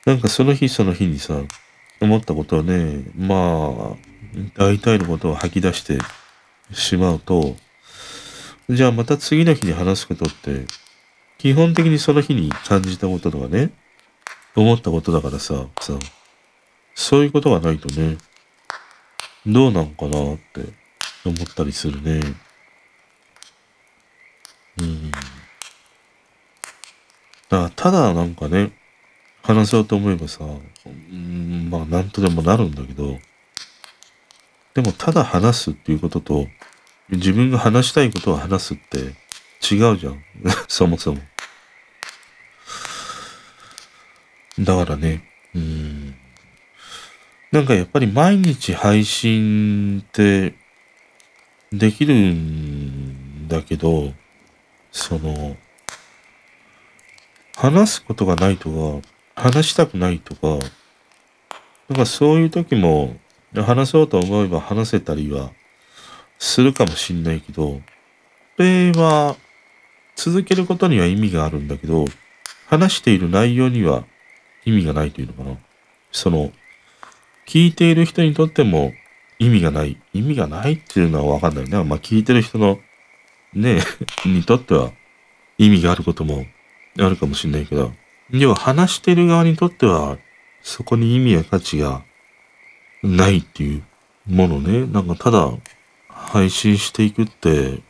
[0.04, 1.40] なんかその日その日にさ、
[2.00, 3.96] 思ったことはね、まあ、
[4.56, 5.98] 大体のことを吐き出して
[6.72, 7.56] しまうと、
[8.68, 10.66] じゃあまた次の日に話すことって、
[11.42, 13.72] 基本的にその日に感じたこととかね、
[14.54, 15.98] 思ったことだからさ、さ、
[16.94, 18.16] そういうことがないとね、
[19.44, 20.60] どうなんかなって
[21.24, 22.20] 思ったりするね。
[24.78, 25.10] うん。
[27.48, 28.70] だただなんかね、
[29.42, 33.18] 話そうと思えばさ、うん、まあなんとでもなるんだけど、
[34.74, 36.46] でもただ話すっていうことと、
[37.10, 38.98] 自分が話したいことを話すって
[39.74, 40.22] 違うじゃん。
[40.68, 41.31] そもそも。
[44.64, 46.14] だからね、うん。
[47.50, 50.54] なんかやっぱり毎日配信って
[51.72, 54.12] できるんだけど、
[54.90, 55.56] その、
[57.56, 60.64] 話すことがないとか、話したくないとか、
[61.88, 63.16] なんかそういう時も、
[63.54, 65.50] 話そうと思えば話せたりは
[66.38, 67.82] するかもしんないけど、
[68.56, 69.36] それは
[70.16, 72.06] 続けることには意味があるんだけど、
[72.66, 74.04] 話している内容には
[74.64, 75.56] 意味がないというのかな。
[76.10, 76.52] その、
[77.46, 78.92] 聞いている人にとっても
[79.38, 79.98] 意味がない。
[80.12, 81.84] 意味がないっていうのはわかんないな。
[81.84, 82.78] まあ聞いてる人の
[83.54, 83.82] ね、
[84.24, 84.92] にとっては
[85.58, 86.46] 意味があることも
[86.98, 87.92] あるかもしれないけど、
[88.30, 90.18] 要は話してる側にとっては、
[90.62, 92.04] そこに意味や価値が
[93.02, 93.82] ないっていう
[94.26, 94.86] ものね。
[94.86, 95.50] なんかただ
[96.08, 97.80] 配信していくって、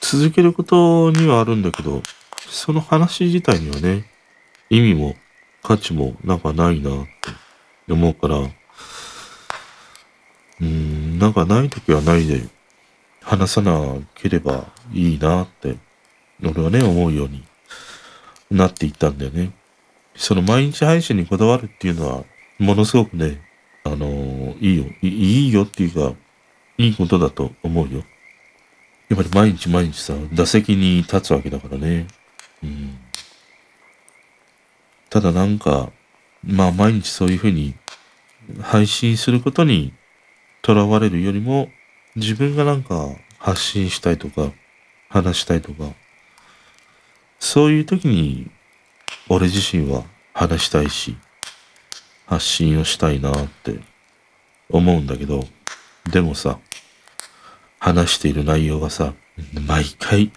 [0.00, 2.02] 続けることにはあるんだけど、
[2.48, 4.08] その話自体にはね、
[4.70, 5.14] 意味も
[5.66, 7.06] 価値もなんかないなっ
[7.84, 8.38] て思うから、
[10.60, 12.46] うん、なんかない時はないで
[13.20, 15.76] 話さなければいいなって、
[16.40, 17.42] 俺はね、思うように
[18.48, 19.50] なっていったんだよね。
[20.14, 22.24] その毎日配信にこだわるっていうのは、
[22.60, 23.40] ものすごくね、
[23.82, 26.14] あのー、いいよい、いいよっていうか、
[26.78, 28.04] いいことだと思うよ。
[29.08, 32.06] やっぱり毎日毎日さ、打席に立つわけだからね。
[32.62, 32.98] うん。
[35.10, 35.90] ただなんか、
[36.44, 37.74] まあ毎日そういうふうに
[38.60, 39.92] 配信することに
[40.62, 41.68] とらわれるよりも、
[42.16, 44.52] 自分がなんか発信したいとか、
[45.08, 45.92] 話したいとか、
[47.38, 48.50] そういう時に
[49.28, 51.16] 俺自身は話したいし、
[52.26, 53.78] 発信をしたいなって
[54.68, 55.46] 思うんだけど、
[56.10, 56.58] でもさ、
[57.78, 59.14] 話している内容がさ、
[59.66, 60.32] 毎回、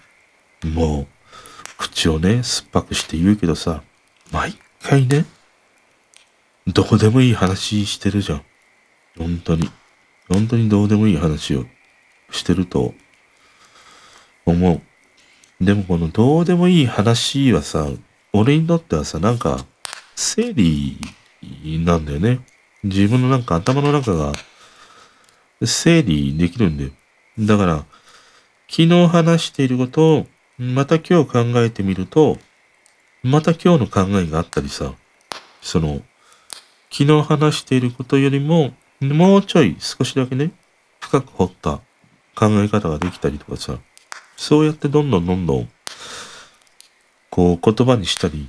[0.64, 1.06] もう、
[1.78, 3.82] 口をね、酸っぱくして言うけどさ、
[4.32, 5.24] 毎回ね、
[6.66, 8.42] どうでもいい話してるじゃん。
[9.18, 9.68] 本当に。
[10.28, 11.64] 本当にどうでもいい話を
[12.30, 12.94] してると
[14.46, 14.80] 思う。
[15.64, 17.88] でもこのどうでもいい話はさ、
[18.32, 19.66] 俺にとってはさ、なんか、
[20.14, 20.98] 整理
[21.84, 22.40] なんだよね。
[22.84, 24.32] 自分のなんか頭の中が
[25.64, 26.90] 整理できるんだよ。
[27.38, 27.84] だから、
[28.68, 30.26] 昨日話していることを、
[30.58, 32.38] また今日考えてみると、
[33.22, 34.94] また今日の考えがあったりさ、
[35.60, 36.02] その、
[36.90, 40.52] 昨日話していることよりも、もうちょい少しだけね、
[41.00, 41.80] 深く掘った
[42.34, 43.78] 考え方ができたりとかさ、
[44.36, 45.68] そうやってどんどんどんどん、
[47.30, 48.48] こう言葉にしたり、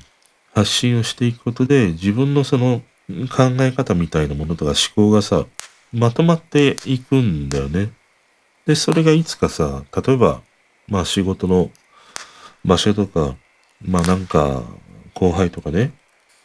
[0.53, 2.81] 発信をしていくことで、自分のその
[3.29, 5.45] 考え方みたいなものとか思考がさ、
[5.91, 7.91] まとまっていくんだよね。
[8.65, 10.41] で、それがいつかさ、例えば、
[10.87, 11.71] まあ仕事の
[12.63, 13.35] 場所とか、
[13.83, 14.63] まあなんか、
[15.13, 15.93] 後輩とかね、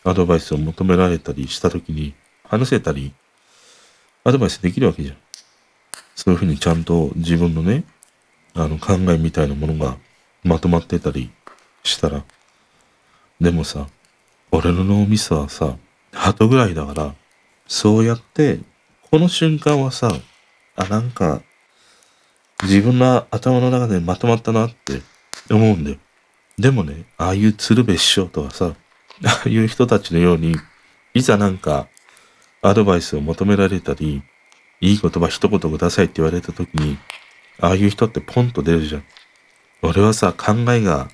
[0.05, 2.15] アドバイスを求められたりしたときに、
[2.45, 3.13] 話せたり、
[4.25, 5.17] アドバイスできるわけじゃん。
[6.15, 7.85] そういうふうにちゃんと自分のね、
[8.55, 9.97] あの考えみたいなものが
[10.43, 11.31] まとまってたり
[11.83, 12.25] したら。
[13.41, 13.87] でもさ、
[14.51, 15.77] 俺の脳みそはさ、
[16.13, 17.15] 鳩ぐらいだから、
[17.67, 18.61] そうやって、
[19.11, 20.11] この瞬間はさ、
[20.77, 21.43] あ、なんか、
[22.63, 25.03] 自分の頭の中でまとまったなって
[25.51, 25.97] 思うんだよ。
[26.59, 28.75] でもね、ああいう鶴瓶師匠とかさ、
[29.25, 30.57] ああいう人たちのように、
[31.13, 31.89] いざなんか、
[32.63, 34.23] アドバイスを求められたり、
[34.81, 36.97] いい言葉一言くださいって言われた時に、
[37.61, 39.05] ああいう人ってポンと出るじゃん。
[39.83, 41.09] 俺はさ、考えが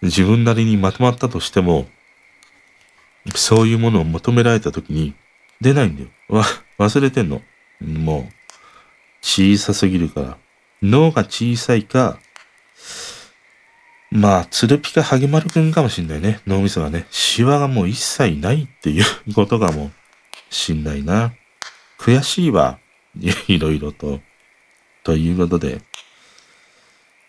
[0.00, 1.86] 自分なりにまとまったとしても、
[3.34, 5.14] そういうものを求められた時に
[5.60, 6.08] 出ないんだよ。
[6.28, 6.44] わ、
[6.78, 7.42] 忘れてんの。
[7.80, 8.32] もう、
[9.20, 10.38] 小さすぎるから。
[10.82, 12.18] 脳が小さいか、
[14.14, 16.40] まあ、つるぴかはげまるくんかもしんないね。
[16.46, 17.06] 脳みそがね。
[17.10, 19.04] シワがもう一切ないっていう
[19.34, 19.90] ことかも
[20.50, 21.32] しんないな。
[21.98, 22.78] 悔しいわ。
[23.48, 24.20] いろいろと。
[25.02, 25.80] ということで、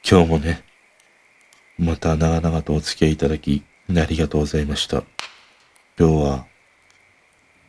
[0.07, 0.61] 今日もね、
[1.77, 5.03] また長々とお付き合いいただき、ありがとうございました。
[5.97, 6.45] 今日は、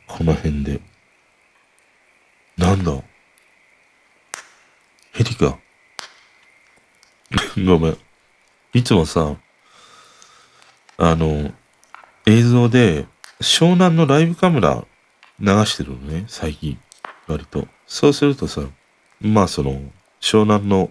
[0.09, 0.81] この辺で。
[2.57, 3.01] なんだ？
[5.13, 5.61] ヘリか。
[7.65, 8.04] ごめん。
[8.75, 9.37] いつもさ、
[10.97, 11.53] あの、
[12.27, 13.07] 映像で
[13.41, 14.85] 湘南のライブカメラ
[15.39, 16.77] 流してるのね、最近。
[17.29, 17.69] 割と。
[17.87, 18.63] そうするとさ、
[19.21, 19.81] まあその、
[20.21, 20.91] 湘南の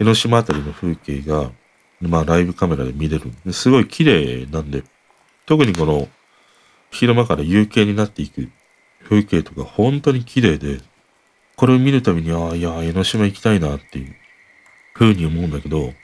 [0.00, 1.52] 江ノ島あたりの風景が、
[2.00, 3.52] まあライブカメラで見れる。
[3.52, 4.82] すごい綺麗なんで、
[5.46, 6.08] 特にこの、
[6.90, 8.50] 昼間から夕景になっていく
[9.08, 10.80] 風景とか本当に綺麗で、
[11.54, 14.16] これを見るたびに、ああ、いや、江ノ島行きたいなっていう
[14.94, 15.94] 風に思うんだけど、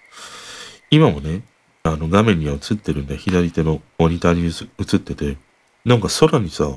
[0.92, 1.40] 今もね、
[1.84, 5.38] あの画面には映ってるんで、左手のモニターに映ってて、
[5.86, 6.70] なんか空にさ、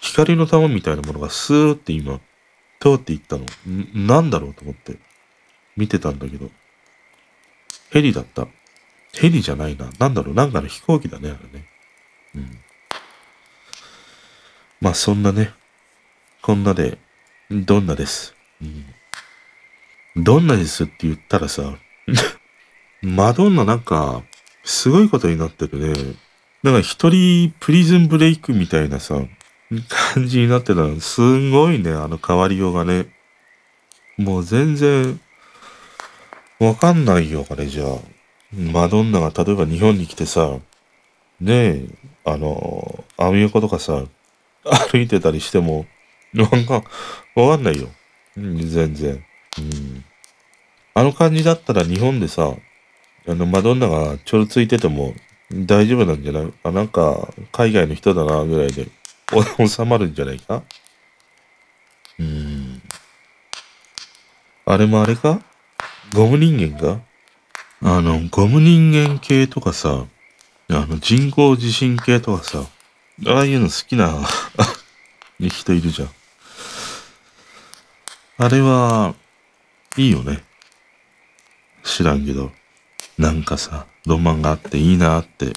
[0.00, 2.20] 光の玉みたいなものがスーって今、
[2.78, 3.44] 通っていったの。
[3.94, 4.98] なんだろうと思って、
[5.76, 6.50] 見てたんだけど、
[7.90, 8.46] ヘリだった。
[9.12, 9.90] ヘリじゃないな。
[9.98, 11.66] なんだろう、なんかの飛行機だね、あれね。
[12.36, 12.60] うん。
[14.80, 15.52] まあそんなね、
[16.42, 16.98] こんなで、
[17.50, 18.36] どんなです。
[18.62, 20.22] うん。
[20.22, 21.74] どんなですって言ったらさ、
[23.06, 24.24] マドンナなんか、
[24.64, 26.16] すごいことになってるね。
[26.64, 29.14] なんか一人プリズンブレイクみたいなさ、
[30.14, 30.98] 感じになってたの。
[30.98, 33.06] すんごいね、あの変わりようがね。
[34.16, 35.20] もう全然、
[36.58, 37.88] わかんないよ、あれじゃあ。
[38.52, 40.58] マドンナが例えば日本に来てさ、
[41.40, 41.88] ねえ、
[42.24, 44.02] あの、アメ横とかさ、
[44.90, 45.86] 歩いてたりしても、
[46.34, 46.82] なんか、
[47.36, 47.88] わかんないよ。
[48.36, 49.24] うん、全然。
[49.58, 50.04] うん。
[50.94, 52.56] あの感じだったら日本でさ、
[53.28, 55.14] あの、マドンナがちょろついてても
[55.52, 56.52] 大丈夫なんじゃない？
[56.62, 58.88] あ、なんか、海外の人だな、ぐらいで、
[59.66, 60.62] 収まるんじゃないか？
[62.18, 62.82] うん。
[64.64, 65.40] あれもあれか？
[66.14, 67.00] ゴム人間か？
[67.82, 70.06] あの、ゴム人間系とかさ、
[70.68, 72.64] あの、人工地震系とかさ、
[73.26, 74.20] ああいうの好きな
[75.40, 76.10] 人いるじゃん。
[78.38, 79.14] あれは、
[79.96, 80.44] いいよね。
[81.82, 82.52] 知らんけど。
[83.18, 85.52] なんかさ、ロマンがあっていいなって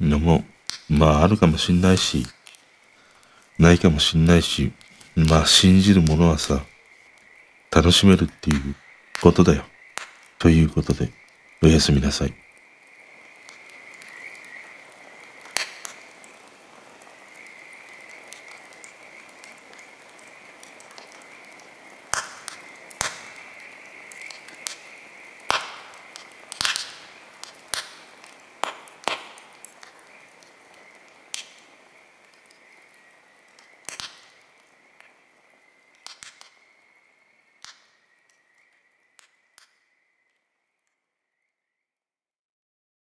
[0.00, 0.44] のも、
[0.88, 2.26] まああるかもしんないし、
[3.58, 4.72] ないかもしんないし、
[5.16, 6.62] まあ信じるものはさ、
[7.70, 8.74] 楽しめるっていう
[9.22, 9.64] ことだよ。
[10.38, 11.10] ということで、
[11.62, 12.34] おやすみなさい。